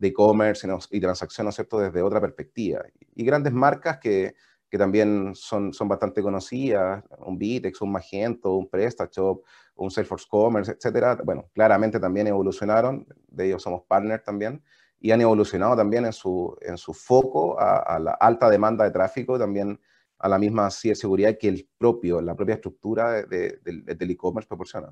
e-commerce 0.00 0.68
y 0.90 1.00
transacción, 1.00 1.44
¿no 1.46 1.50
es 1.50 1.54
cierto?, 1.56 1.78
desde 1.78 2.02
otra 2.02 2.20
perspectiva. 2.20 2.82
Y 3.14 3.24
grandes 3.24 3.52
marcas 3.52 3.98
que, 3.98 4.34
que 4.72 4.78
también 4.78 5.34
son, 5.34 5.74
son 5.74 5.86
bastante 5.86 6.22
conocidas, 6.22 7.04
un 7.18 7.36
Bitex, 7.36 7.82
un 7.82 7.92
Magento, 7.92 8.54
un 8.54 8.70
PrestaShop, 8.70 9.44
un 9.74 9.90
Salesforce 9.90 10.26
Commerce, 10.26 10.72
etcétera. 10.72 11.18
Bueno, 11.22 11.50
claramente 11.52 12.00
también 12.00 12.26
evolucionaron, 12.28 13.06
de 13.28 13.48
ellos 13.48 13.62
somos 13.62 13.82
partners 13.82 14.24
también, 14.24 14.62
y 14.98 15.10
han 15.10 15.20
evolucionado 15.20 15.76
también 15.76 16.06
en 16.06 16.14
su, 16.14 16.56
en 16.62 16.78
su 16.78 16.94
foco 16.94 17.60
a, 17.60 17.98
la 17.98 18.12
alta 18.12 18.48
demanda 18.48 18.84
de 18.84 18.92
tráfico, 18.92 19.38
también 19.38 19.78
a 20.18 20.26
la 20.26 20.38
misma 20.38 20.70
seguridad 20.70 21.36
que 21.38 21.48
el 21.48 21.68
propio, 21.76 22.22
la 22.22 22.34
propia 22.34 22.54
estructura 22.54 23.24
del 23.26 24.10
e-commerce 24.10 24.48
proporciona. 24.48 24.90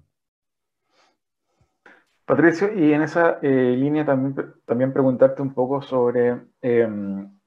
Patricio, 2.27 2.71
y 2.75 2.93
en 2.93 3.01
esa 3.01 3.38
eh, 3.40 3.75
línea 3.79 4.05
también, 4.05 4.53
también 4.66 4.93
preguntarte 4.93 5.40
un 5.40 5.55
poco 5.55 5.81
sobre 5.81 6.38
em, 6.61 7.39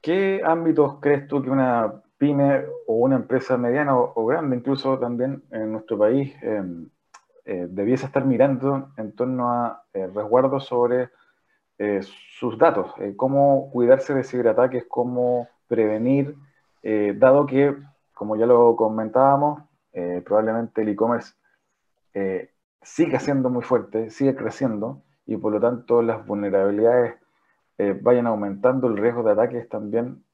qué 0.00 0.42
ámbitos 0.44 0.98
crees 1.00 1.26
tú 1.28 1.42
que 1.42 1.50
una 1.50 2.02
pyme 2.18 2.64
o 2.86 2.94
una 2.94 3.16
empresa 3.16 3.56
mediana 3.56 3.96
o, 3.96 4.26
grande, 4.26 4.56
incluso 4.56 4.98
también 4.98 5.42
en 5.50 5.72
nuestro 5.72 5.96
país, 5.96 6.34
em, 6.42 6.88
eh, 7.44 7.66
debiese 7.70 8.06
estar 8.06 8.24
mirando 8.24 8.90
en 8.96 9.12
torno 9.14 9.50
a 9.50 9.84
eh, 9.94 10.06
resguardos 10.08 10.66
sobre 10.66 11.10
eh, 11.78 12.00
sus 12.02 12.58
datos, 12.58 12.92
eh, 12.98 13.14
cómo 13.16 13.70
cuidarse 13.70 14.14
de 14.14 14.24
ciberataques, 14.24 14.84
cómo 14.88 15.48
prevenir, 15.68 16.34
dado 17.16 17.44
que, 17.44 17.76
como 18.14 18.36
ya 18.36 18.46
lo 18.46 18.74
comentábamos, 18.76 19.62
probablemente 20.24 20.80
el 20.80 20.90
e-commerce 20.90 21.34
siga 22.80 23.18
siendo 23.20 23.50
muy 23.50 23.62
fuerte, 23.62 24.08
sigue 24.10 24.34
creciendo 24.34 25.02
y 25.26 25.36
por 25.36 25.52
lo 25.52 25.60
tanto 25.60 26.00
las 26.00 26.24
vulnerabilidades 26.24 27.16
vayan 28.02 28.26
aumentando, 28.26 28.88
el 28.88 28.96
riesgo 28.96 29.22
de 29.22 29.32
ataques 29.32 29.68
también 29.68 30.24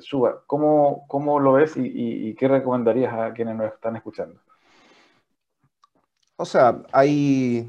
suba. 0.00 0.42
¿Cómo, 0.46 1.06
¿Cómo, 1.08 1.40
lo 1.40 1.54
ves 1.54 1.72
y 1.76 2.34
qué 2.34 2.48
recomendarías 2.48 3.12
a 3.14 3.32
quienes 3.32 3.56
nos 3.56 3.72
están 3.72 3.96
escuchando? 3.96 4.40
O 6.36 6.44
sea, 6.44 6.82
hay 6.92 7.66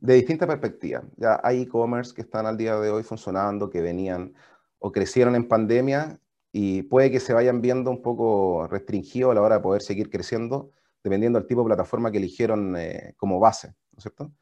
de 0.00 0.14
distintas 0.14 0.48
perspectivas. 0.48 1.04
Ya 1.16 1.40
hay 1.42 1.62
e-commerce 1.62 2.14
que 2.14 2.22
están 2.22 2.46
al 2.46 2.56
día 2.56 2.78
de 2.78 2.90
hoy 2.90 3.02
funcionando, 3.02 3.70
que 3.70 3.80
venían 3.80 4.34
o 4.78 4.92
crecieron 4.92 5.34
en 5.34 5.48
pandemia 5.48 6.18
y 6.52 6.82
puede 6.82 7.10
que 7.10 7.20
se 7.20 7.34
vayan 7.34 7.60
viendo 7.60 7.90
un 7.90 8.02
poco 8.02 8.66
restringidos 8.68 9.32
a 9.32 9.34
la 9.34 9.42
hora 9.42 9.56
de 9.56 9.62
poder 9.62 9.82
seguir 9.82 10.08
creciendo, 10.10 10.70
dependiendo 11.02 11.38
del 11.38 11.48
tipo 11.48 11.62
de 11.62 11.66
plataforma 11.66 12.10
que 12.10 12.18
eligieron 12.18 12.76
eh, 12.76 13.14
como 13.16 13.38
base, 13.38 13.68
¿no 13.68 13.98
es 13.98 14.02
cierto? 14.02 14.32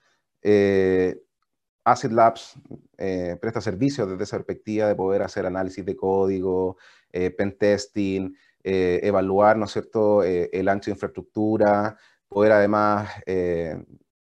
Eh, 0.42 1.20
Acid 1.84 2.12
Labs 2.12 2.54
eh, 2.98 3.36
presta 3.40 3.60
servicios 3.60 4.08
desde 4.08 4.24
esa 4.24 4.36
perspectiva 4.38 4.88
de 4.88 4.94
poder 4.94 5.22
hacer 5.22 5.46
análisis 5.46 5.84
de 5.84 5.96
código, 5.96 6.76
pen 7.10 7.56
testing, 7.58 8.34
evaluar, 8.62 9.56
¿no 9.56 9.66
es 9.66 9.72
cierto?, 9.72 10.22
el 10.22 10.68
ancho 10.68 10.86
de 10.90 10.94
infraestructura, 10.94 11.96
poder 12.28 12.52
además 12.52 13.10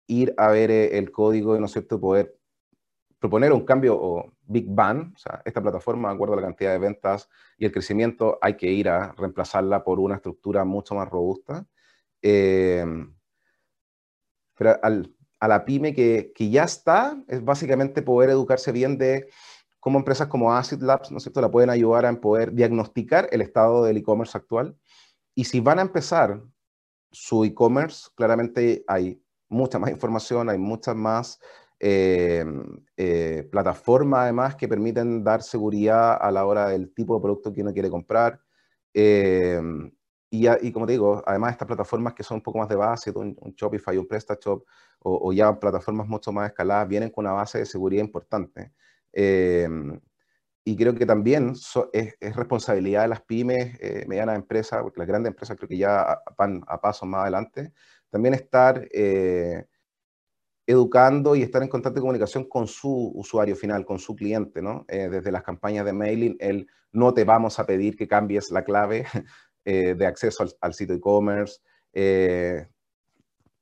ir 0.08 0.34
a 0.38 0.48
ver 0.48 0.70
eh, 0.70 0.98
el 0.98 1.10
código 1.12 1.58
¿no 1.60 1.66
es 1.66 1.72
cierto?, 1.72 2.00
poder 2.00 2.34
proponer 3.18 3.52
un 3.52 3.64
cambio 3.64 3.96
o 4.00 4.32
Big 4.46 4.66
Bang, 4.68 5.12
o 5.14 5.18
sea, 5.18 5.42
esta 5.44 5.60
plataforma, 5.60 6.08
de 6.08 6.14
acuerdo 6.14 6.34
a 6.34 6.36
la 6.38 6.42
cantidad 6.42 6.72
de 6.72 6.78
ventas 6.78 7.28
y 7.58 7.66
el 7.66 7.72
crecimiento, 7.72 8.38
hay 8.40 8.56
que 8.56 8.68
ir 8.70 8.88
a 8.88 9.12
reemplazarla 9.12 9.84
por 9.84 10.00
una 10.00 10.16
estructura 10.16 10.64
mucho 10.64 10.94
más 10.94 11.08
robusta. 11.10 11.66
Pero 14.56 14.78
a 15.40 15.48
la 15.48 15.64
pyme 15.64 15.94
que, 15.94 16.33
que, 16.35 16.51
ya 16.51 16.64
está, 16.64 17.22
es 17.29 17.44
básicamente 17.44 18.03
poder 18.03 18.31
educarse 18.31 18.72
bien 18.72 18.98
de 18.98 19.29
cómo 19.81 19.98
empresas 19.98 20.29
como 20.29 20.55
Acid 20.55 20.83
Labs, 20.83 21.11
¿no 21.11 21.18
es 21.18 21.22
cierto?, 21.22 21.40
la 21.40 21.51
pueden 21.51 21.70
ayudar 21.70 22.07
a 22.07 22.20
poder 22.20 22.53
diagnosticar 22.53 23.29
el 23.31 23.40
estado 23.40 23.85
del 23.85 23.98
e-commerce 23.98 24.37
actual. 24.37 24.77
Y 25.35 25.44
si 25.44 25.61
van 25.61 25.79
a 25.79 25.83
empezar 25.83 26.42
su 27.11 27.44
e-commerce, 27.44 28.09
claramente 28.14 28.85
hay 28.87 29.22
mucha 29.48 29.79
más 29.79 29.90
información, 29.90 30.51
hay 30.51 30.59
muchas 30.59 30.96
más 30.96 31.40
eh, 31.81 32.44
eh, 32.96 33.48
plataformas 33.53 34.22
además 34.22 34.57
que 34.57 34.66
permiten 34.66 35.22
dar 35.22 35.42
seguridad 35.42 36.18
a 36.20 36.31
la 36.33 36.44
hora 36.44 36.68
del 36.68 36.92
tipo 36.92 37.14
de 37.14 37.22
producto 37.22 37.53
que 37.53 37.62
uno 37.62 37.72
quiere 37.72 37.88
comprar. 37.88 38.40
Eh, 38.92 39.61
y, 40.30 40.72
como 40.72 40.86
te 40.86 40.92
digo, 40.92 41.22
además 41.26 41.52
estas 41.52 41.66
plataformas 41.66 42.14
que 42.14 42.22
son 42.22 42.36
un 42.36 42.42
poco 42.42 42.58
más 42.58 42.68
de 42.68 42.76
base, 42.76 43.10
un, 43.14 43.34
Shopify, 43.56 43.96
un 43.96 44.06
PrestaShop, 44.06 44.64
o, 45.00 45.28
o, 45.28 45.32
ya 45.32 45.58
plataformas 45.58 46.06
mucho 46.06 46.32
más 46.32 46.50
escaladas, 46.50 46.88
vienen 46.88 47.10
con 47.10 47.24
una 47.24 47.34
base 47.34 47.58
de 47.58 47.66
seguridad 47.66 48.04
importante. 48.04 48.72
y 50.64 50.76
creo 50.76 50.94
que 50.94 51.06
también 51.06 51.52
es, 51.92 52.16
es, 52.20 52.36
responsabilidad 52.36 53.02
de 53.02 53.08
las 53.08 53.22
pymes, 53.22 53.78
medianas 54.06 54.36
empresas, 54.36 54.82
porque 54.82 55.00
las 55.00 55.08
grandes 55.08 55.30
empresas 55.30 55.56
creo 55.56 55.68
que 55.68 55.78
ya 55.78 56.20
van 56.36 56.62
a 56.66 56.80
pasos 56.80 57.08
más 57.08 57.22
adelante, 57.22 57.72
también 58.10 58.34
estar 58.34 58.86
eh, 58.92 59.64
educando 60.66 61.34
y 61.34 61.42
estar 61.42 61.62
en 61.62 61.68
constante 61.68 62.00
comunicación 62.00 62.44
con 62.44 62.66
su 62.66 63.12
usuario 63.14 63.56
final, 63.56 63.84
con 63.84 63.98
su 63.98 64.14
cliente, 64.14 64.60
¿no? 64.60 64.84
Eh, 64.88 65.08
desde 65.08 65.32
las 65.32 65.42
campañas 65.42 65.84
de 65.84 65.92
mailing, 65.92 66.36
el 66.40 66.66
no 66.92 67.14
te 67.14 67.24
vamos 67.24 67.58
a 67.58 67.66
pedir 67.66 67.96
que 67.96 68.08
cambies 68.08 68.50
la 68.50 68.64
clave 68.64 69.06
eh, 69.68 69.94
de 69.94 70.07
acceso 70.07 70.46
al, 70.61 70.74
sitio 70.74 70.94
e-commerce, 70.94 71.61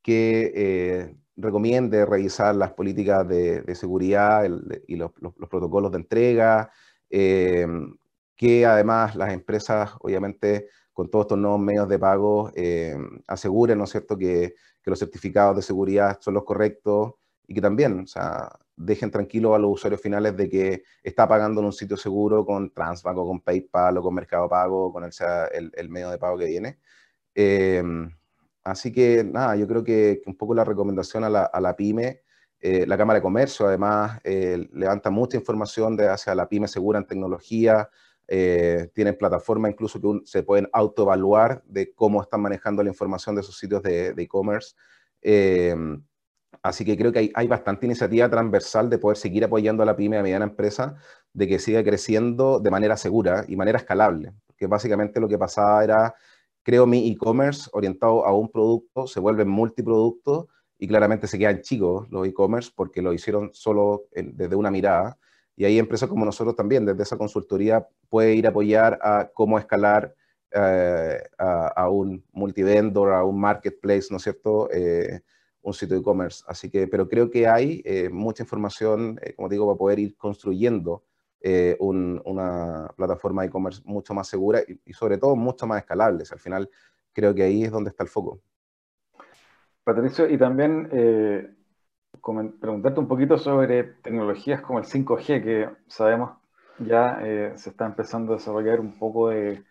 que 0.02 1.16
recomiende 1.36 2.06
revisar 2.06 2.54
las 2.54 2.72
políticas 2.72 3.26
de, 3.26 3.74
seguridad 3.74 4.44
y 4.86 4.96
los, 4.96 5.10
protocolos 5.50 5.90
de 5.90 5.98
entrega, 5.98 6.70
que 7.08 8.66
además 8.66 9.16
las 9.16 9.32
empresas, 9.32 9.90
obviamente, 10.00 10.68
con 10.92 11.10
todos 11.10 11.24
estos 11.24 11.38
nuevos 11.38 11.60
medios 11.60 11.88
de 11.88 11.98
pago, 11.98 12.50
eh, 12.54 12.96
aseguren, 13.26 13.78
¿no 13.78 13.84
es 13.84 13.90
cierto?, 13.90 14.16
que, 14.16 14.54
que, 14.82 14.90
los 14.90 14.98
certificados 14.98 15.56
de 15.56 15.62
seguridad 15.62 16.18
son 16.20 16.32
los 16.32 16.44
correctos 16.44 17.14
y 17.46 17.52
que 17.52 17.60
también, 17.60 18.00
o 18.00 18.06
sea, 18.06 18.50
dejen 18.76 19.10
tranquilos 19.10 19.54
a 19.54 19.58
los 19.58 19.72
usuarios 19.72 20.00
finales 20.00 20.36
de 20.36 20.48
que 20.48 20.82
está 21.02 21.26
pagando 21.26 21.60
en 21.60 21.66
un 21.66 21.72
sitio 21.72 21.96
seguro 21.96 22.44
con 22.44 22.70
Transbank 22.72 23.16
o 23.16 23.26
con 23.26 23.40
PayPal 23.40 23.98
o 23.98 24.02
con 24.02 24.14
Mercado 24.14 24.48
Pago, 24.48 24.92
con 24.92 25.04
el, 25.04 25.10
el, 25.52 25.72
el 25.74 25.88
medio 25.88 26.10
de 26.10 26.18
pago 26.18 26.38
que 26.38 26.46
viene. 26.46 26.78
Eh, 27.34 27.82
así 28.64 28.92
que, 28.92 29.24
nada, 29.24 29.56
yo 29.56 29.66
creo 29.66 29.82
que, 29.82 30.22
un 30.26 30.36
poco 30.36 30.54
la 30.54 30.64
recomendación 30.64 31.24
a 31.24 31.30
la, 31.30 31.44
a 31.44 31.60
la 31.60 31.74
pyme, 31.74 32.22
eh, 32.60 32.86
la 32.86 32.96
Cámara 32.96 33.18
de 33.18 33.22
Comercio 33.22 33.66
además 33.66 34.20
levanta 34.24 35.10
mucha 35.10 35.36
información 35.36 35.96
de 35.96 36.08
hacia 36.08 36.34
la 36.34 36.48
pyme 36.48 36.68
segura 36.68 36.98
en 36.98 37.06
tecnología, 37.06 37.90
eh, 38.28 38.90
tienen 38.92 39.16
plataformas 39.16 39.70
incluso 39.70 40.00
que 40.00 40.20
se 40.24 40.42
pueden 40.42 40.68
autoevaluar 40.72 41.62
de 41.66 41.94
cómo 41.94 42.20
están 42.20 42.40
manejando 42.40 42.82
la 42.82 42.88
información 42.88 43.36
de 43.36 43.42
sus 43.42 43.58
sitios 43.58 43.82
de 43.82 44.14
e-commerce. 44.16 44.74
Em, 45.22 46.02
así 46.62 46.84
que 46.84 46.96
creo 46.96 47.12
que 47.12 47.30
hay, 47.34 47.46
bastante 47.46 47.86
iniciativa 47.86 48.28
transversal 48.28 48.90
de 48.90 48.98
poder 48.98 49.16
seguir 49.16 49.44
apoyando 49.44 49.82
a 49.82 49.86
la 49.86 49.96
pyme, 49.96 50.18
a 50.18 50.22
mediana 50.22 50.44
empresa, 50.46 50.96
de 51.32 51.48
que 51.48 51.58
siga 51.58 51.82
creciendo 51.84 52.60
de 52.60 52.70
manera 52.70 52.96
segura 52.96 53.44
y 53.48 53.56
manera 53.56 53.78
escalable. 53.78 54.32
Que 54.56 54.66
básicamente 54.66 55.20
lo 55.20 55.28
que 55.28 55.38
pasaba 55.38 55.84
era, 55.84 56.14
creo 56.62 56.86
mi 56.86 57.10
e-commerce 57.10 57.70
orientado 57.72 58.26
a 58.26 58.34
un 58.34 58.50
producto, 58.50 59.06
se 59.06 59.20
vuelve 59.20 59.44
multiproducto 59.44 60.48
y 60.78 60.88
claramente 60.88 61.26
se 61.26 61.38
quedan 61.38 61.62
chicos 61.62 62.06
los 62.10 62.26
e-commerce 62.26 62.70
porque 62.74 63.02
lo 63.02 63.12
hicieron 63.12 63.50
solo 63.52 64.04
desde 64.12 64.56
una 64.56 64.70
mirada 64.70 65.18
y 65.56 65.64
ahí 65.64 65.78
empresas 65.78 66.08
como 66.08 66.24
nosotros 66.24 66.54
también, 66.54 66.84
desde 66.84 67.02
esa 67.02 67.16
consultoría, 67.16 67.88
puede 68.10 68.34
ir 68.34 68.46
a 68.46 68.50
apoyar 68.50 68.98
a 69.02 69.30
cómo 69.32 69.58
escalar 69.58 70.14
eh, 70.52 71.18
a, 71.38 71.88
un 71.88 72.24
multivendor, 72.32 73.12
a 73.12 73.24
un 73.24 73.40
marketplace, 73.40 74.08
¿no 74.10 74.18
es 74.18 74.22
cierto? 74.22 74.70
Eh, 74.70 75.22
un 75.66 75.74
sitio 75.74 75.96
e-commerce. 75.96 76.44
Así 76.46 76.70
que, 76.70 76.86
pero 76.86 77.08
creo 77.08 77.30
que 77.30 77.48
hay 77.48 77.82
eh, 77.84 78.08
mucha 78.08 78.42
información, 78.42 79.18
como 79.34 79.48
digo, 79.48 79.66
para 79.66 79.78
poder 79.78 79.98
ir 79.98 80.16
construyendo 80.16 81.04
una 81.78 82.88
plataforma 82.96 83.44
e-commerce 83.44 83.80
mucho 83.84 84.12
más 84.14 84.26
segura 84.26 84.62
y, 84.66 84.80
y, 84.84 84.92
sobre 84.92 85.16
todo 85.16 85.36
mucho 85.36 85.66
más 85.66 85.78
escalable. 85.78 86.24
Al 86.28 86.40
final, 86.40 86.68
creo 87.12 87.32
que 87.34 87.44
ahí 87.44 87.62
es 87.62 87.70
donde 87.70 87.90
está 87.90 88.02
el 88.02 88.08
foco. 88.08 88.40
Patricio, 89.84 90.28
y 90.28 90.36
también 90.36 90.88
preguntarte 92.60 93.00
un 93.00 93.08
poquito 93.08 93.38
sobre 93.38 93.84
tecnologías 93.84 94.60
como 94.60 94.78
el 94.78 94.84
5G, 94.84 95.42
que 95.42 95.68
sabemos 95.86 96.30
ya 96.78 97.18
eh, 97.22 97.52
se 97.56 97.70
está 97.70 97.86
empezando 97.86 98.32
a 98.32 98.36
desarrollar 98.36 98.80
un 98.80 98.98
poco 98.98 99.30
de, 99.30 99.64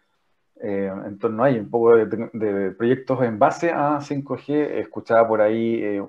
eh, 0.62 0.91
en 1.06 1.20
torno 1.20 1.44
a 1.44 1.50
un 1.50 1.70
poco 1.70 1.96
de, 1.96 2.72
proyectos 2.72 3.22
en 3.24 3.38
base 3.38 3.72
a 3.72 4.00
5G. 4.00 4.80
Escuchaba 4.80 5.28
por 5.28 5.41
ahí 5.41 5.84
eh, 5.84 6.04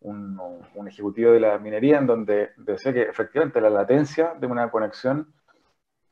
un, 0.00 0.86
ejecutivo 0.86 1.32
de 1.32 1.40
la 1.40 1.58
minería 1.58 1.98
en 1.98 2.06
donde 2.06 2.50
decía 2.56 2.92
que 2.92 3.02
efectivamente 3.02 3.60
la 3.60 3.70
latencia 3.70 4.34
de 4.38 4.46
una 4.46 4.70
conexión 4.70 5.32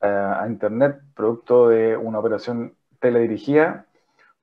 a 0.01 0.45
Internet, 0.47 1.01
producto 1.15 1.69
de 1.69 1.97
una 1.97 2.19
operación 2.19 2.75
teledirigida, 2.99 3.85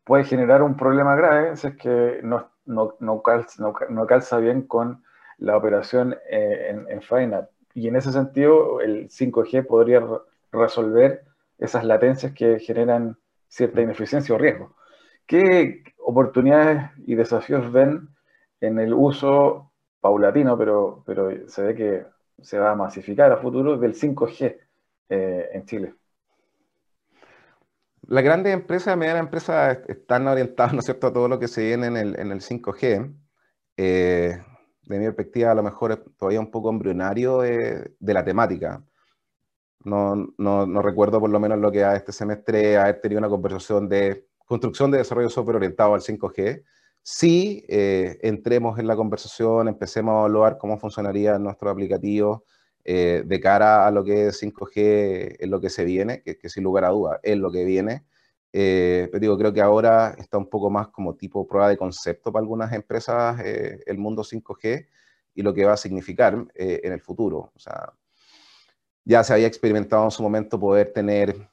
puede 0.04 0.24
generar 0.24 0.62
un 0.62 0.76
problema 0.76 1.14
grave 1.14 1.56
si 1.56 1.68
es 1.68 1.76
que 1.76 2.20
no, 2.22 2.50
no, 2.66 2.96
no, 3.00 3.22
calza, 3.22 4.38
bien 4.38 4.62
con 4.62 5.04
la 5.38 5.56
operación 5.56 6.16
eh, 6.30 6.68
en, 6.70 6.86
en, 6.88 7.02
faena. 7.02 7.48
Y 7.74 7.88
en 7.88 7.96
ese 7.96 8.12
sentido, 8.12 8.80
el 8.80 9.08
5G 9.08 9.66
podría 9.66 10.02
resolver 10.50 11.24
esas 11.62 11.84
latencias 11.84 12.32
que 12.32 12.58
generan 12.58 13.16
cierta 13.48 13.80
ineficiencia 13.80 14.34
o 14.34 14.38
riesgo. 14.38 14.76
¿Qué 15.26 15.84
oportunidades 15.98 16.90
y 17.06 17.14
desafíos 17.14 17.70
ven 17.72 18.08
en 18.60 18.78
el 18.78 18.92
uso 18.92 19.72
paulatino, 20.00 20.58
pero, 20.58 21.02
pero 21.06 21.48
se 21.48 21.62
ve 21.62 21.74
que 21.74 22.06
se 22.40 22.58
va 22.58 22.72
a 22.72 22.76
masificar 22.76 23.30
a 23.30 23.36
futuro 23.36 23.76
del 23.78 23.94
5G 23.94 24.56
eh, 25.08 25.48
en 25.52 25.64
Chile? 25.66 25.94
Las 28.08 28.24
grandes 28.24 28.52
empresas, 28.52 28.96
medianas 28.96 29.22
empresas 29.22 29.78
están 29.86 30.26
orientadas, 30.26 30.72
¿no 30.72 30.80
es 30.80 30.86
cierto?, 30.86 31.06
a 31.06 31.12
todo 31.12 31.28
lo 31.28 31.38
que 31.38 31.46
se 31.46 31.62
viene 31.62 31.86
en 31.86 31.96
el, 31.96 32.18
en 32.18 32.32
el 32.32 32.40
5G. 32.40 33.14
Eh, 33.76 34.38
de 34.84 34.98
mi 34.98 35.04
perspectiva, 35.06 35.52
a 35.52 35.54
lo 35.54 35.62
mejor 35.62 35.92
es 35.92 35.98
todavía 36.16 36.40
un 36.40 36.50
poco 36.50 36.70
embrionario 36.70 37.40
de, 37.40 37.94
la 38.00 38.24
temática. 38.24 38.82
No, 39.84 40.32
no, 40.38 40.82
recuerdo 40.82 41.18
por 41.20 41.30
lo 41.30 41.40
menos 41.40 41.58
lo 41.58 41.72
que 41.72 41.84
a 41.84 41.96
este 41.96 42.12
semestre 42.12 42.76
haber 42.76 43.00
tenido 43.00 43.18
una 43.18 43.28
conversación 43.28 43.88
de 43.88 44.26
construcción 44.46 44.90
de 44.90 44.98
desarrollo 44.98 45.28
de 45.28 45.34
software 45.34 45.56
orientado 45.56 45.94
al 45.94 46.02
5G. 46.02 46.62
Sí, 47.02 47.64
eh, 47.68 48.18
entremos 48.22 48.78
en 48.78 48.86
la 48.86 48.94
conversación, 48.94 49.66
empecemos 49.68 50.14
a 50.14 50.18
evaluar 50.20 50.58
cómo 50.58 50.78
funcionaría 50.78 51.38
nuestro 51.38 51.70
aplicativo 51.70 52.44
eh, 52.84 53.24
de 53.26 53.40
cara 53.40 53.86
a 53.86 53.90
lo 53.90 54.04
que 54.04 54.28
es 54.28 54.42
5G, 54.42 55.36
es 55.40 55.48
lo 55.48 55.60
que 55.60 55.70
se 55.70 55.84
viene, 55.84 56.22
que, 56.22 56.38
que 56.38 56.48
sin 56.48 56.62
lugar 56.64 56.84
a 56.84 56.90
duda 56.90 57.20
es 57.22 57.36
lo 57.36 57.50
que 57.50 57.64
viene. 57.64 58.04
Eh, 58.52 59.08
pero 59.10 59.20
digo, 59.20 59.38
creo 59.38 59.52
que 59.52 59.62
ahora 59.62 60.14
está 60.18 60.38
un 60.38 60.48
poco 60.48 60.70
más 60.70 60.88
como 60.88 61.16
tipo 61.16 61.46
prueba 61.46 61.68
de 61.68 61.76
concepto 61.76 62.30
para 62.30 62.42
algunas 62.42 62.72
empresas 62.72 63.40
el 63.40 63.98
mundo 63.98 64.22
5G 64.22 64.86
y 65.34 65.42
lo 65.42 65.54
que 65.54 65.64
va 65.64 65.72
a 65.72 65.76
significar 65.76 66.34
en 66.54 66.92
el 66.92 67.00
futuro. 67.00 67.50
O 67.54 67.58
sea, 67.58 67.92
ya 69.04 69.24
se 69.24 69.32
había 69.32 69.46
experimentado 69.46 70.04
en 70.04 70.10
su 70.10 70.22
momento 70.22 70.58
poder 70.58 70.92
tener 70.92 71.48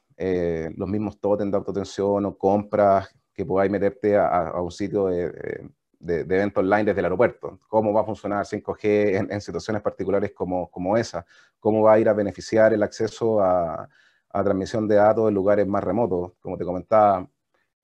los 0.76 0.90
mismos 0.90 1.18
totems 1.20 1.52
de 1.52 1.58
autotensión 1.58 2.26
o 2.26 2.38
compras 2.38 3.10
que 3.34 3.46
podáis 3.46 3.72
meterte 3.72 4.18
a, 4.18 4.52
un 4.62 4.70
sitio 4.70 5.06
de, 5.08 5.70
de, 6.00 6.20
eventos 6.20 6.62
online 6.62 6.86
desde 6.86 7.00
el 7.00 7.06
aeropuerto. 7.06 7.60
¿Cómo 7.68 7.94
va 7.94 8.02
a 8.02 8.06
funcionar 8.06 8.46
5G 8.46 9.32
en, 9.32 9.42
situaciones 9.42 9.82
particulares 9.82 10.32
como, 10.34 10.70
como, 10.70 10.98
esa? 10.98 11.26
¿Cómo 11.60 11.84
va 11.84 11.94
a 11.94 12.00
ir 12.00 12.10
a 12.10 12.14
beneficiar 12.14 12.74
el 12.74 12.84
acceso 12.84 13.42
a, 13.42 13.88
a 14.30 14.44
transmisión 14.44 14.88
de 14.88 14.96
datos 14.96 15.30
en 15.30 15.36
lugares 15.36 15.68
más 15.68 15.84
remotos? 15.84 16.34
Como 16.42 16.58
te 16.58 16.66
comentaba, 16.66 17.28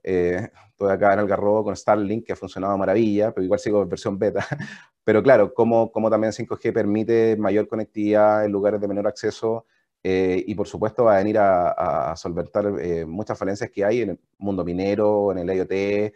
eh, 0.06 0.50
estoy 0.70 0.92
acá 0.92 1.14
en 1.14 1.20
Algarrobo 1.20 1.64
con 1.64 1.76
Starlink, 1.76 2.26
que 2.26 2.34
ha 2.34 2.36
funcionado 2.36 2.78
maravilla, 2.78 3.32
pero 3.34 3.44
igual 3.44 3.60
sigo 3.60 3.82
en 3.82 3.90
versión 3.90 4.20
beta. 4.20 4.46
Pero 5.04 5.22
claro, 5.22 5.54
cómo, 5.54 5.92
cómo 5.92 6.10
también 6.10 6.34
5G 6.34 6.74
permite 6.74 7.38
mayor 7.38 7.68
conectividad 7.68 8.44
en 8.44 8.52
lugares 8.52 8.82
de 8.82 8.88
menor 8.88 9.06
acceso 9.06 9.68
eh, 10.08 10.44
y 10.46 10.54
por 10.54 10.68
supuesto 10.68 11.04
va 11.06 11.16
a 11.16 11.18
venir 11.18 11.40
a, 11.40 12.14
solventar 12.16 12.74
eh, 12.80 13.08
muchas 13.08 13.40
falencias 13.40 13.72
que 13.72 13.84
hay 13.84 14.02
en 14.02 14.12
el 14.12 14.20
mundo 14.38 14.64
minero, 14.64 15.32
en 15.32 15.40
el 15.40 15.50
IoT, 15.58 15.72
eh, 15.72 16.14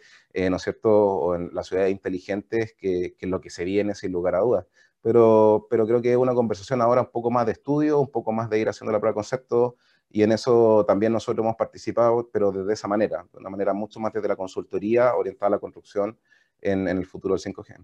¿no 0.48 0.56
es 0.56 0.62
cierto?, 0.62 0.90
o 0.92 1.34
en 1.34 1.50
las 1.52 1.66
ciudades 1.66 1.90
inteligentes, 1.90 2.74
que, 2.78 3.16
es 3.18 3.28
lo 3.28 3.40
que 3.40 3.50
se 3.50 3.64
viene 3.64 3.96
sin 3.96 4.12
lugar 4.12 4.36
a 4.36 4.40
dudas. 4.40 4.66
Pero, 5.02 5.66
pero 5.68 5.88
creo 5.88 6.00
que 6.00 6.12
es 6.12 6.16
una 6.16 6.34
conversación 6.34 6.80
ahora 6.80 7.00
un 7.00 7.10
poco 7.10 7.32
más 7.32 7.46
de 7.46 7.52
estudio, 7.52 7.98
un 7.98 8.12
poco 8.12 8.30
más 8.30 8.48
de 8.48 8.60
ir 8.60 8.68
haciendo 8.68 8.92
la 8.92 9.00
prueba 9.00 9.10
de 9.12 9.14
concepto, 9.14 9.76
y 10.10 10.22
en 10.22 10.32
eso 10.32 10.84
también 10.86 11.12
nosotros 11.12 11.44
hemos 11.44 11.56
participado, 11.56 12.28
pero 12.32 12.52
desde 12.52 12.72
esa 12.72 12.88
manera, 12.88 13.24
de 13.32 13.38
una 13.38 13.50
manera 13.50 13.72
mucho 13.72 14.00
más 14.00 14.12
desde 14.12 14.28
la 14.28 14.36
consultoría 14.36 15.14
orientada 15.14 15.48
a 15.48 15.50
la 15.50 15.58
construcción 15.58 16.18
en, 16.60 16.88
en 16.88 16.98
el 16.98 17.06
futuro 17.06 17.34
del 17.34 17.40
5G. 17.40 17.76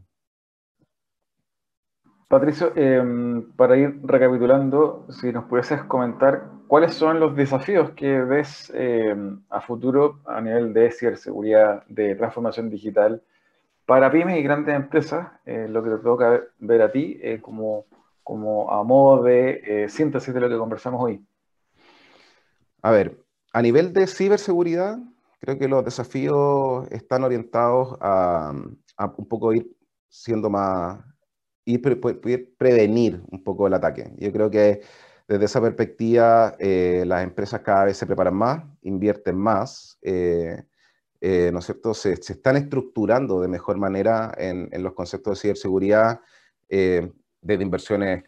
Patricio, 2.28 2.72
em, 2.74 3.52
para 3.52 3.76
ir 3.76 4.00
recapitulando, 4.02 5.06
si 5.10 5.32
nos 5.32 5.44
pudieses 5.44 5.84
comentar 5.84 6.50
cuáles 6.66 6.92
son 6.94 7.20
los 7.20 7.36
desafíos 7.36 7.90
que 7.92 8.20
ves 8.20 8.72
em, 8.74 9.40
a 9.48 9.60
futuro 9.60 10.18
a 10.26 10.40
nivel 10.40 10.72
de 10.72 10.90
ciberseguridad, 10.90 11.84
de 11.86 12.16
transformación 12.16 12.68
digital 12.68 13.22
para 13.86 14.10
pymes 14.10 14.38
y 14.38 14.42
grandes 14.42 14.74
empresas, 14.74 15.28
eh, 15.44 15.68
lo 15.70 15.84
que 15.84 15.90
te 15.90 15.98
toca 15.98 16.42
ver 16.58 16.82
a 16.82 16.90
ti 16.90 17.16
eh, 17.22 17.40
como, 17.40 17.86
como 18.24 18.72
a 18.72 18.82
modo 18.82 19.22
de 19.22 19.84
eh, 19.84 19.88
síntesis 19.88 20.34
de 20.34 20.40
lo 20.40 20.48
que 20.48 20.58
conversamos 20.58 21.00
hoy. 21.00 21.24
A 22.86 22.92
ver, 22.92 23.20
a 23.52 23.62
nivel 23.62 23.92
de 23.92 24.06
ciberseguridad, 24.06 24.96
creo 25.40 25.58
que 25.58 25.66
los 25.66 25.84
desafíos 25.84 26.86
están 26.92 27.24
orientados 27.24 27.98
a, 28.00 28.52
un 29.16 29.26
poco 29.26 29.52
ir 29.52 29.76
siendo 30.08 30.48
más 30.50 31.04
y 31.64 31.78
prevenir 31.78 33.20
un 33.28 33.42
poco 33.42 33.66
el 33.66 33.74
ataque. 33.74 34.12
Yo 34.18 34.30
creo 34.32 34.48
que 34.48 34.82
desde 35.26 35.46
esa 35.46 35.60
perspectiva 35.60 36.54
eh, 36.60 37.02
las 37.08 37.24
empresas 37.24 37.60
cada 37.62 37.86
vez 37.86 37.96
se 37.96 38.06
preparan 38.06 38.36
más, 38.36 38.62
invierten 38.82 39.36
más, 39.36 39.98
eh, 40.02 40.62
eh, 41.20 41.50
¿no 41.52 41.58
es 41.58 41.64
cierto? 41.64 41.92
Se, 41.92 42.12
están 42.12 42.56
estructurando 42.56 43.40
de 43.40 43.48
mejor 43.48 43.78
manera 43.78 44.32
en, 44.38 44.70
los 44.84 44.92
conceptos 44.92 45.36
de 45.38 45.42
ciberseguridad, 45.42 46.20
desde 46.68 47.62
inversiones 47.64 48.22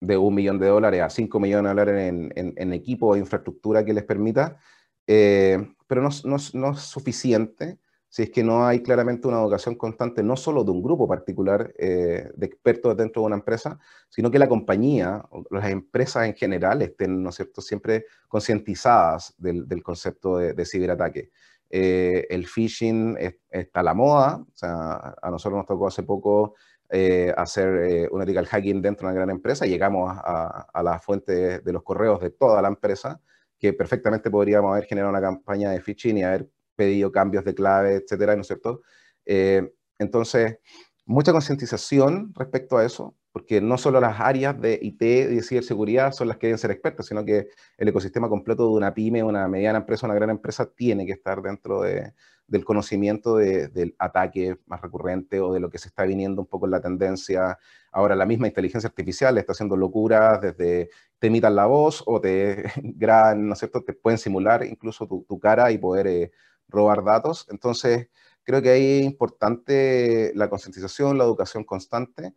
de 0.00 0.16
un 0.16 0.34
millón 0.34 0.58
de 0.58 0.68
dólares 0.68 1.02
a 1.02 1.10
cinco 1.10 1.40
millones 1.40 1.64
de 1.64 1.80
dólares 1.80 2.08
en, 2.08 2.54
en, 2.56 2.72
equipo 2.72 3.08
o 3.08 3.16
infraestructura 3.16 3.84
que 3.84 3.94
les 3.94 4.04
permita, 4.04 4.58
pero 5.06 6.02
no, 6.02 6.10
no, 6.24 6.36
no 6.52 6.72
es 6.72 6.80
suficiente 6.80 7.78
si 8.14 8.22
es 8.22 8.30
que 8.30 8.44
no 8.44 8.64
hay 8.64 8.80
claramente 8.80 9.26
una 9.26 9.40
educación 9.40 9.74
constante, 9.74 10.22
no 10.22 10.36
solo 10.36 10.62
de 10.62 10.70
un 10.70 10.80
grupo 10.80 11.08
particular 11.08 11.74
eh, 11.76 12.30
de 12.36 12.46
expertos 12.46 12.96
dentro 12.96 13.22
de 13.22 13.26
una 13.26 13.34
empresa, 13.34 13.76
sino 14.08 14.30
que 14.30 14.38
la 14.38 14.48
compañía, 14.48 15.24
las 15.50 15.68
empresas 15.68 16.24
en 16.24 16.36
general 16.36 16.80
estén, 16.82 17.20
¿no 17.20 17.30
es 17.30 17.34
cierto?, 17.34 17.60
siempre 17.60 18.06
concientizadas 18.28 19.34
del, 19.36 19.82
concepto 19.82 20.36
de, 20.36 20.64
ciberataque. 20.64 21.32
Eh, 21.68 22.24
el 22.30 22.46
phishing 22.46 23.18
está 23.50 23.80
a 23.80 23.82
la 23.82 23.94
moda, 23.94 24.36
o 24.36 24.56
sea, 24.56 25.16
a 25.20 25.30
nosotros 25.32 25.58
nos 25.58 25.66
tocó 25.66 25.88
hace 25.88 26.04
poco 26.04 26.54
eh, 26.96 27.34
hacer 27.36 28.08
un 28.12 28.22
ethical 28.22 28.46
hacking 28.46 28.80
dentro 28.80 29.08
de 29.08 29.12
una 29.12 29.20
gran 29.20 29.30
empresa, 29.30 29.66
llegamos 29.66 30.10
a, 30.10 30.66
a 30.72 30.82
la 30.82 31.00
fuente 31.00 31.58
de 31.58 31.72
los 31.72 31.82
correos 31.82 32.20
de 32.20 32.30
toda 32.30 32.62
la 32.62 32.68
empresa, 32.68 33.20
que 33.58 33.72
perfectamente 33.72 34.30
podríamos 34.30 34.70
haber 34.70 34.84
generado 34.84 35.10
una 35.10 35.20
campaña 35.20 35.70
de 35.70 35.80
phishing 35.80 36.18
y 36.18 36.22
haber 36.22 36.48
pedido 36.76 37.10
cambios 37.10 37.44
de 37.44 37.54
clave, 37.54 37.96
etcétera, 37.96 38.34
¿no 38.34 38.42
es 38.42 38.46
cierto? 38.46 38.82
Eh, 39.24 39.72
entonces, 39.98 40.58
mucha 41.04 41.32
concientización 41.32 42.32
respecto 42.34 42.78
a 42.78 42.84
eso, 42.84 43.16
porque 43.34 43.60
no 43.60 43.76
solo 43.78 44.00
las 44.00 44.20
áreas 44.20 44.60
de 44.60 44.78
IT 44.80 45.02
y 45.02 45.34
de 45.34 45.42
ciberseguridad 45.42 46.12
son 46.12 46.28
las 46.28 46.36
que 46.36 46.46
deben 46.46 46.58
ser 46.58 46.70
expertas, 46.70 47.06
sino 47.06 47.24
que 47.24 47.48
el 47.76 47.88
ecosistema 47.88 48.28
completo 48.28 48.62
de 48.68 48.74
una 48.74 48.94
pyme, 48.94 49.24
una 49.24 49.48
mediana 49.48 49.80
empresa, 49.80 50.06
una 50.06 50.14
gran 50.14 50.30
empresa, 50.30 50.70
tiene 50.70 51.04
que 51.04 51.10
estar 51.10 51.42
dentro 51.42 51.82
de, 51.82 52.14
del 52.46 52.64
conocimiento 52.64 53.38
del 53.38 53.96
ataque 53.98 54.56
más 54.66 54.80
recurrente 54.80 55.40
o 55.40 55.52
de 55.52 55.58
lo 55.58 55.68
que 55.68 55.78
se 55.78 55.88
está 55.88 56.04
viniendo 56.04 56.42
un 56.42 56.46
poco 56.46 56.66
en 56.66 56.70
la 56.70 56.80
tendencia. 56.80 57.58
Ahora 57.90 58.14
la 58.14 58.24
misma 58.24 58.46
inteligencia 58.46 58.86
artificial 58.86 59.36
está 59.36 59.50
haciendo 59.50 59.76
locuras 59.76 60.40
desde 60.40 60.90
te 61.18 61.26
imitan 61.26 61.56
la 61.56 61.66
voz 61.66 62.04
o 62.06 62.20
te 62.20 62.62
graban, 62.84 63.48
¿no 63.48 63.54
es 63.54 63.58
cierto? 63.58 63.82
Te 63.82 63.94
pueden 63.94 64.18
simular 64.18 64.64
incluso 64.64 65.08
tu, 65.08 65.24
tu 65.28 65.40
cara 65.40 65.72
y 65.72 65.78
poder 65.78 66.06
eh, 66.06 66.30
robar 66.68 67.02
datos. 67.02 67.48
Entonces, 67.50 68.10
creo 68.44 68.62
que 68.62 68.70
ahí 68.70 69.00
es 69.00 69.06
importante 69.06 70.30
la 70.36 70.48
concientización, 70.48 71.18
la 71.18 71.24
educación 71.24 71.64
constante. 71.64 72.32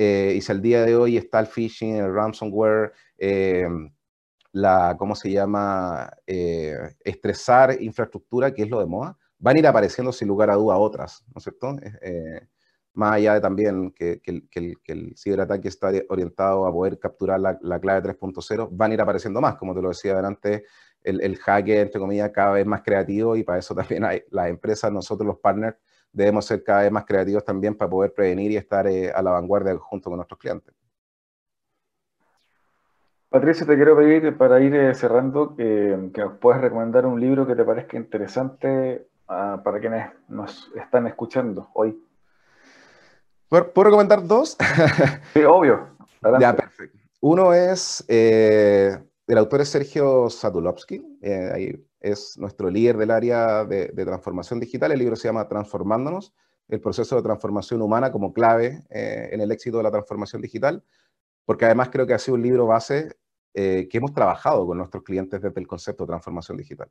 Eh, 0.00 0.34
y 0.36 0.40
si 0.40 0.52
al 0.52 0.62
día 0.62 0.84
de 0.84 0.94
hoy 0.94 1.16
está 1.16 1.40
el 1.40 1.48
phishing, 1.48 1.96
el 1.96 2.14
ransomware, 2.14 2.92
eh, 3.18 3.68
la, 4.52 4.94
¿cómo 4.96 5.16
se 5.16 5.32
llama? 5.32 6.08
Eh, 6.24 6.94
estresar 7.00 7.82
infraestructura, 7.82 8.54
que 8.54 8.62
es 8.62 8.70
lo 8.70 8.78
de 8.78 8.86
moda, 8.86 9.18
van 9.40 9.56
a 9.56 9.58
ir 9.58 9.66
apareciendo 9.66 10.12
sin 10.12 10.28
lugar 10.28 10.50
a 10.50 10.54
duda 10.54 10.76
otras, 10.76 11.24
¿no 11.26 11.38
es 11.38 11.42
cierto? 11.42 11.76
más 12.94 13.12
allá 13.12 13.34
de 13.34 13.40
también 13.40 13.90
que, 13.92 14.20
el, 14.24 15.14
ciberataque 15.16 15.68
está 15.68 15.90
orientado 16.08 16.66
a 16.66 16.72
poder 16.72 16.98
capturar 16.98 17.40
la, 17.40 17.58
la 17.60 17.80
clave 17.80 18.10
3.0, 18.10 18.68
van 18.70 18.90
a 18.92 18.94
ir 18.94 19.00
apareciendo 19.00 19.40
más, 19.40 19.56
como 19.56 19.74
te 19.74 19.82
lo 19.82 19.88
decía 19.88 20.12
adelante, 20.12 20.64
el, 21.02 21.20
el 21.22 21.36
hacker, 21.38 21.78
entre 21.78 22.00
comillas, 22.00 22.30
cada 22.30 22.52
vez 22.52 22.66
más 22.66 22.82
creativo 22.82 23.36
y 23.36 23.42
para 23.42 23.58
eso 23.58 23.74
también 23.74 24.04
hay 24.04 24.22
las 24.30 24.48
empresas, 24.48 24.92
nosotros 24.92 25.26
los 25.26 25.38
partners, 25.38 25.76
debemos 26.18 26.44
ser 26.44 26.62
cada 26.62 26.82
vez 26.82 26.92
más 26.92 27.04
creativos 27.06 27.44
también 27.44 27.74
para 27.74 27.90
poder 27.90 28.12
prevenir 28.12 28.50
y 28.50 28.56
estar 28.56 28.86
eh, 28.86 29.10
a 29.10 29.22
la 29.22 29.30
vanguardia 29.30 29.76
junto 29.78 30.10
con 30.10 30.16
nuestros 30.18 30.38
clientes. 30.38 30.74
Patricio, 33.30 33.66
te 33.66 33.76
quiero 33.76 33.96
pedir 33.96 34.36
para 34.36 34.60
ir 34.60 34.74
eh, 34.74 34.94
cerrando 34.94 35.54
que, 35.54 36.10
que, 36.12 36.20
nos 36.20 36.38
puedas 36.38 36.60
recomendar 36.60 37.06
un 37.06 37.20
libro 37.20 37.46
que 37.46 37.54
te 37.54 37.64
parezca 37.64 37.96
interesante 37.96 39.06
uh, 39.28 39.62
para 39.62 39.80
quienes 39.80 40.10
nos 40.28 40.72
están 40.74 41.06
escuchando 41.06 41.68
hoy. 41.74 42.02
¿Puedo 43.48 43.84
recomendar 43.84 44.26
dos? 44.26 44.56
sí, 45.34 45.42
obvio. 45.42 45.88
Ya, 46.40 46.54
perfecto. 46.54 46.98
Uno 47.20 47.52
es 47.52 48.04
eh, 48.08 48.98
el 49.28 49.38
autor 49.38 49.60
es 49.60 49.68
Sergio 49.68 50.30
Satulovsky, 50.30 51.18
eh, 51.20 51.50
ahí 51.52 51.87
es 52.00 52.38
nuestro 52.38 52.70
líder 52.70 52.96
del 52.96 53.10
área 53.10 53.64
de, 53.64 53.88
transformación 53.88 54.60
digital. 54.60 54.92
El 54.92 54.98
libro 54.98 55.16
se 55.16 55.28
llama 55.28 55.48
Transformándonos, 55.48 56.32
el 56.68 56.80
proceso 56.80 57.16
de 57.16 57.22
transformación 57.22 57.82
humana 57.82 58.12
como 58.12 58.32
clave 58.32 58.84
eh, 58.90 59.30
en 59.32 59.40
el 59.40 59.50
éxito 59.50 59.78
de 59.78 59.82
la 59.84 59.90
transformación 59.90 60.42
digital, 60.42 60.84
porque 61.44 61.64
además 61.64 61.88
creo 61.90 62.06
que 62.06 62.14
ha 62.14 62.18
sido 62.18 62.36
un 62.36 62.42
libro 62.42 62.66
base 62.66 63.16
que 63.54 63.88
hemos 63.90 64.12
trabajado 64.12 64.64
con 64.68 64.78
nuestros 64.78 65.02
clientes 65.02 65.42
desde 65.42 65.60
el 65.60 65.66
concepto 65.66 66.04
de 66.04 66.08
transformación 66.08 66.56
digital. 66.56 66.88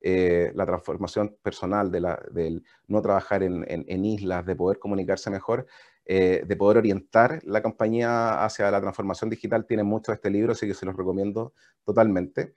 la 0.00 0.66
transformación 0.66 1.36
personal, 1.40 1.92
de 1.92 2.00
la, 2.00 2.20
del 2.32 2.64
no 2.88 3.00
trabajar 3.00 3.44
en, 3.44 3.64
en, 3.68 4.04
islas, 4.04 4.44
de 4.44 4.56
poder 4.56 4.80
comunicarse 4.80 5.30
mejor, 5.30 5.64
de 6.04 6.56
poder 6.58 6.78
orientar 6.78 7.40
la 7.44 7.62
compañía 7.62 8.42
hacia 8.44 8.68
la 8.72 8.80
transformación 8.80 9.30
digital, 9.30 9.64
tiene 9.64 9.84
mucho 9.84 10.12
este 10.12 10.28
libro, 10.28 10.52
así 10.52 10.66
que 10.66 10.74
se 10.74 10.86
los 10.86 10.96
recomiendo 10.96 11.52
totalmente. 11.84 12.54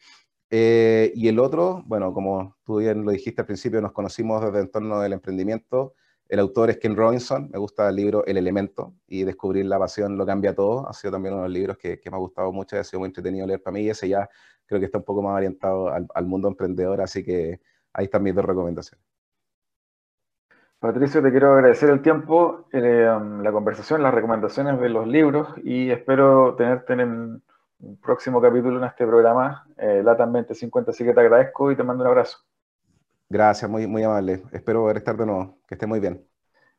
Eh, 0.50 1.12
y 1.16 1.28
el 1.28 1.40
otro, 1.40 1.84
bueno, 1.86 2.14
como 2.14 2.58
tú 2.64 2.78
bien 2.78 3.04
lo 3.04 3.12
dijiste 3.12 3.42
al 3.42 3.48
principio, 3.48 3.82
nos 3.82 3.92
conocimos 3.92 4.42
desde 4.42 4.60
el 4.60 4.66
entorno 4.66 5.00
del 5.00 5.14
emprendimiento. 5.14 5.96
El 6.28 6.40
autor 6.40 6.72
es 6.72 6.78
Ken 6.78 6.96
Robinson, 6.96 7.50
me 7.52 7.60
gusta 7.60 7.88
el 7.88 7.96
libro 7.96 8.26
El 8.26 8.38
Elemento 8.38 8.96
y 9.08 9.24
Descubrir 9.24 9.66
la 9.66 9.78
Pasión 9.78 10.18
lo 10.18 10.26
cambia 10.26 10.56
todo. 10.56 10.88
Ha 10.88 10.94
sido 10.94 11.12
también 11.12 11.34
uno 11.34 11.44
de 11.44 11.50
los 11.50 11.54
libros 11.54 11.78
que, 11.78 12.00
me 12.04 12.16
ha 12.16 12.20
gustado 12.20 12.52
mucho 12.52 12.80
ha 12.80 12.84
sido 12.84 13.00
muy 13.00 13.08
entretenido 13.08 13.46
leer 13.46 13.62
para 13.62 13.74
mí. 13.74 13.82
Y 13.82 13.90
ese 13.90 14.10
ya 14.10 14.28
creo 14.66 14.80
que 14.80 14.86
está 14.88 14.98
un 14.98 15.04
poco 15.04 15.22
más 15.22 15.36
orientado 15.36 15.90
al, 15.90 16.26
mundo 16.26 16.48
emprendedor, 16.48 17.02
así 17.02 17.24
que 17.24 17.62
ahí 17.94 18.06
están 18.06 18.24
mis 18.24 18.34
dos 18.34 18.46
recomendaciones. 18.46 19.06
Patricio, 20.80 21.22
te 21.22 21.32
quiero 21.32 21.54
agradecer 21.54 21.90
el 21.90 22.02
tiempo, 22.02 22.68
eh, 22.72 23.08
la 23.42 23.52
conversación, 23.52 24.04
las 24.04 24.14
recomendaciones 24.14 24.80
de 24.80 24.90
los 24.90 25.08
libros 25.08 25.50
y 25.64 25.90
espero 25.90 26.56
tenerte 26.56 26.94
en 26.94 27.42
un 27.80 27.98
próximo 27.98 28.42
capítulo 28.42 28.78
en 28.78 28.86
este 28.86 29.06
programa, 29.06 29.66
eh, 29.78 30.02
LATAM 30.04 30.32
2050. 30.34 30.92
Así 30.92 31.04
que 31.04 31.14
te 31.14 31.20
agradezco 31.20 31.72
y 31.72 31.76
te 31.76 31.84
mando 31.84 32.04
un 32.04 32.10
abrazo. 32.10 32.40
Gracias, 33.30 33.70
muy, 33.70 33.88
muy 33.88 34.04
amable. 34.04 34.44
Espero 34.52 34.86
ver 34.86 34.98
estar 34.98 35.18
de 35.18 35.26
nuevo. 35.26 35.58
Que 35.68 35.76
esté 35.76 35.88
muy 35.88 36.00
bien. 36.00 36.26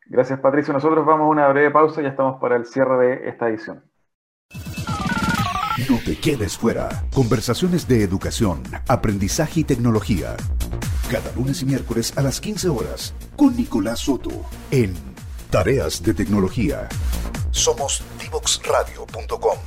Gracias, 0.07 0.39
Patricio. 0.39 0.73
Nosotros 0.73 1.05
vamos 1.05 1.27
a 1.27 1.31
una 1.31 1.49
breve 1.49 1.71
pausa 1.71 2.01
y 2.01 2.05
ya 2.05 2.11
estamos 2.11 2.41
para 2.41 2.57
el 2.57 2.65
cierre 2.65 3.07
de 3.07 3.29
esta 3.29 3.49
edición. 3.49 3.83
No 5.91 5.99
te 6.05 6.19
quedes 6.19 6.57
fuera. 6.57 6.89
Conversaciones 7.13 7.87
de 7.87 8.03
educación, 8.03 8.63
aprendizaje 8.89 9.61
y 9.61 9.65
tecnología. 9.65 10.37
Cada 11.11 11.33
lunes 11.35 11.63
y 11.63 11.67
miércoles 11.67 12.17
a 12.17 12.23
las 12.23 12.41
15 12.41 12.69
horas 12.69 13.15
con 13.37 13.57
Nicolás 13.57 14.01
Soto 14.01 14.31
en 14.71 14.95
Tareas 15.51 16.03
de 16.03 16.15
Tecnología. 16.15 16.89
Somos 17.51 18.03
divoxradio.com. 18.21 19.59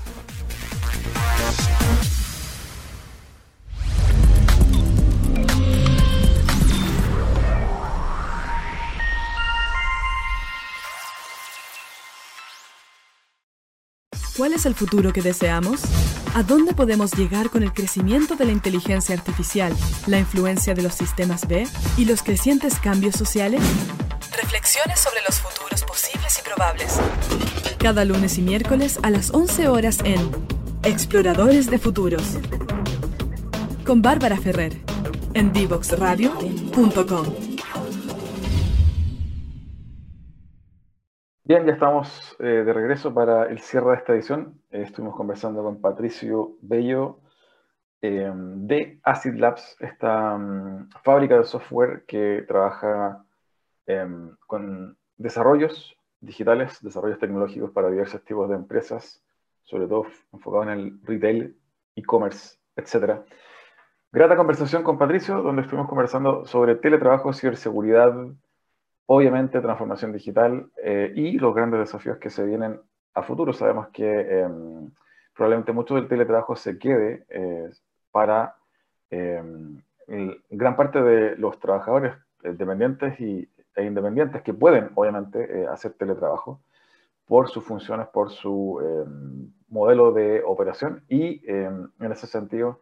¿Cuál 14.40 14.54
es 14.54 14.66
el 14.66 14.74
futuro 14.74 15.12
que 15.12 15.22
deseamos? 15.22 15.82
¿A 16.34 16.44
dónde 16.44 16.74
podemos 16.74 17.12
llegar 17.12 17.50
con 17.50 17.62
el 17.62 17.74
crecimiento 17.74 18.38
de 18.38 18.46
la 18.46 18.54
inteligencia 18.54 19.14
artificial, 19.14 19.76
la 20.08 20.18
influencia 20.18 20.74
de 20.74 20.82
los 20.82 20.94
sistemas 20.94 21.46
B 21.46 21.68
y 21.98 22.06
los 22.06 22.24
crecientes 22.24 22.80
cambios 22.80 23.16
sociales? 23.16 23.62
Reflexiones 24.42 24.98
sobre 24.98 25.20
los 25.28 25.42
futuros 25.42 25.84
posibles 25.84 26.40
y 26.40 26.42
probables. 26.48 27.02
Cada 27.80 28.06
lunes 28.06 28.38
y 28.38 28.42
miércoles 28.42 28.98
a 29.04 29.10
las 29.10 29.34
11 29.34 29.68
horas 29.68 29.98
en 30.06 30.32
Exploradores 30.84 31.70
de 31.70 31.78
Futuros. 31.78 32.40
Con 33.86 34.02
Bárbara 34.02 34.38
Ferrer 34.38 34.72
en 35.34 35.52
divoxradio.com. 35.52 37.26
Bien, 41.44 41.66
ya 41.66 41.74
estamos 41.74 42.38
eh, 42.40 42.46
de 42.46 42.72
regreso 42.72 43.14
para 43.14 43.48
el 43.48 43.60
cierre 43.60 43.92
de 43.92 43.98
esta 43.98 44.14
edición. 44.14 44.62
Eh, 44.72 44.84
estuvimos 44.84 45.18
conversando 45.18 45.62
con 45.64 45.82
Patricio 45.82 46.56
Bello 46.62 47.20
eh, 48.02 48.32
de 48.34 49.02
Acid 49.04 49.34
Labs, 49.34 49.76
esta 49.82 50.38
mm, 50.38 50.92
fábrica 51.04 51.38
de 51.38 51.44
software 51.44 52.06
que 52.08 52.46
trabaja 52.48 53.26
em, 53.86 54.34
con 54.48 54.98
desarrollos 55.18 55.98
digitales, 56.22 56.80
desarrollos 56.82 57.20
tecnológicos 57.20 57.72
para 57.72 57.90
diversos 57.90 58.24
tipos 58.24 58.48
de 58.48 58.56
empresas 58.56 59.22
sobre 59.70 59.88
todo 59.88 60.08
enfocado 60.34 60.64
en 60.64 60.70
el 60.70 61.00
retail, 61.04 61.56
e-commerce, 61.96 62.58
etc. 62.76 63.22
Grata 64.12 64.36
conversación 64.36 64.82
con 64.82 64.98
Patricio, 64.98 65.44
donde 65.44 65.62
estuvimos 65.62 65.88
conversando 65.88 66.44
sobre 66.46 66.76
teletrabajo, 66.76 67.34
ciberseguridad, 67.34 68.14
obviamente 69.06 69.62
transformación 69.62 70.12
digital 70.12 70.72
eh, 70.84 71.14
y 71.16 71.38
los 71.38 71.54
grandes 71.54 71.82
desafíos 71.82 72.18
que 72.18 72.32
se 72.32 72.44
vienen 72.46 72.80
a 73.14 73.22
futuro. 73.22 73.54
Sabemos 73.54 73.90
que 73.90 74.42
em, 74.42 74.90
probablemente 75.36 75.72
mucho 75.72 75.96
del 75.96 76.08
teletrabajo 76.08 76.56
se 76.56 76.80
quede 76.80 77.26
eh, 77.30 77.70
para 78.12 78.56
em, 79.12 79.80
gran 80.50 80.76
parte 80.76 81.00
de 81.00 81.36
los 81.38 81.60
trabajadores 81.60 82.16
dependientes 82.42 83.20
y, 83.20 83.48
e 83.76 83.84
independientes 83.84 84.42
que 84.42 84.54
pueden, 84.54 84.90
obviamente, 84.96 85.62
eh, 85.62 85.68
hacer 85.68 85.94
teletrabajo 85.94 86.62
por 87.30 87.48
sus 87.48 87.64
funciones, 87.64 88.08
por 88.08 88.32
su 88.32 88.82
em, 88.82 89.54
modelo 89.70 90.12
de 90.12 90.42
operación 90.44 91.04
y 91.08 91.48
em, 91.48 91.88
en 92.00 92.12
ese 92.12 92.26
sentido, 92.26 92.82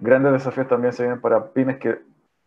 grandes 0.00 0.32
desafíos 0.32 0.68
también 0.68 0.94
se 0.94 1.02
vienen 1.02 1.20
para 1.20 1.52
pymes 1.52 1.76
que 1.76 2.00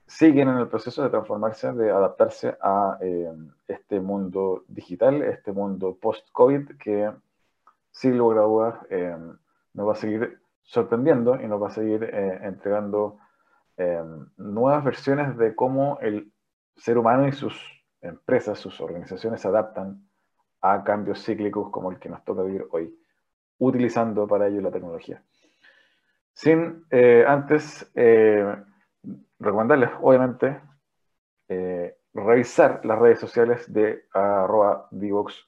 siguen 0.08 0.50
en 0.50 0.58
el 0.58 0.68
proceso 0.68 1.04
de 1.04 1.12
transformarse, 1.12 1.74
de 1.74 1.92
adaptarse 1.92 2.58
a 2.60 2.98
em, 3.02 3.52
este 3.68 4.00
mundo 4.00 4.64
digital, 4.68 5.22
este 5.22 5.52
mundo 5.52 5.96
post-COVID 6.02 6.78
que 6.80 7.12
sin 7.92 8.18
lugar 8.18 8.40
a 8.40 9.20
nos 9.74 9.88
va 9.88 9.92
a 9.92 9.96
seguir 9.96 10.40
sorprendiendo 10.64 11.40
y 11.40 11.48
nos 11.48 11.62
va 11.62 11.68
a 11.68 11.72
seguir 11.72 12.04
eh, 12.04 12.40
entregando 12.44 13.18
nuevas 14.38 14.84
versiones 14.84 15.36
de 15.38 15.56
cómo 15.56 15.98
el 16.02 16.32
ser 16.76 17.00
humano 17.00 17.28
y 17.28 17.32
sus 17.32 17.56
empresas, 18.02 18.60
sus 18.60 18.80
organizaciones 18.80 19.42
se 19.42 19.48
adaptan 19.48 20.04
a 20.62 20.84
cambios 20.84 21.24
cíclicos 21.24 21.70
como 21.70 21.92
el 21.92 22.00
que 22.00 22.10
nos 22.10 22.24
toca 22.24 22.44
vivir 22.44 22.66
hoy, 22.72 22.96
utilizando 23.60 24.28
para 24.28 24.48
ello 24.48 24.62
la 24.62 24.72
tecnología. 24.72 25.24
Sin 26.34 26.86
eh, 26.90 27.26
antes 27.28 27.92
eh, 27.96 28.56
recomendarles, 29.40 29.90
obviamente, 30.02 30.62
eh, 31.50 31.96
revisar 32.14 32.86
las 32.86 33.00
redes 33.00 33.20
sociales 33.20 33.72
de 33.72 34.06
arroba 34.14 34.90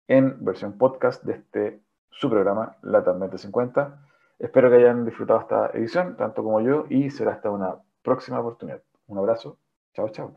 en 0.07 0.43
versión 0.45 0.77
podcast 0.79 1.25
de 1.25 1.33
este 1.35 1.83
su 2.11 2.29
programa 2.29 2.77
LATAM 2.83 3.19
2050. 3.21 4.01
Espero 4.39 4.71
que 4.71 4.77
hayan 4.77 5.05
disfrutado 5.05 5.41
esta 5.41 5.71
edición, 5.75 6.17
tanto 6.17 6.43
como 6.43 6.61
yo, 6.61 6.85
y 6.89 7.11
será 7.11 7.33
hasta 7.33 7.51
una 7.51 7.77
próxima 8.03 8.41
oportunidad. 8.41 8.83
Un 9.07 9.19
abrazo. 9.19 9.59
Chao, 9.95 10.09
chao. 10.11 10.33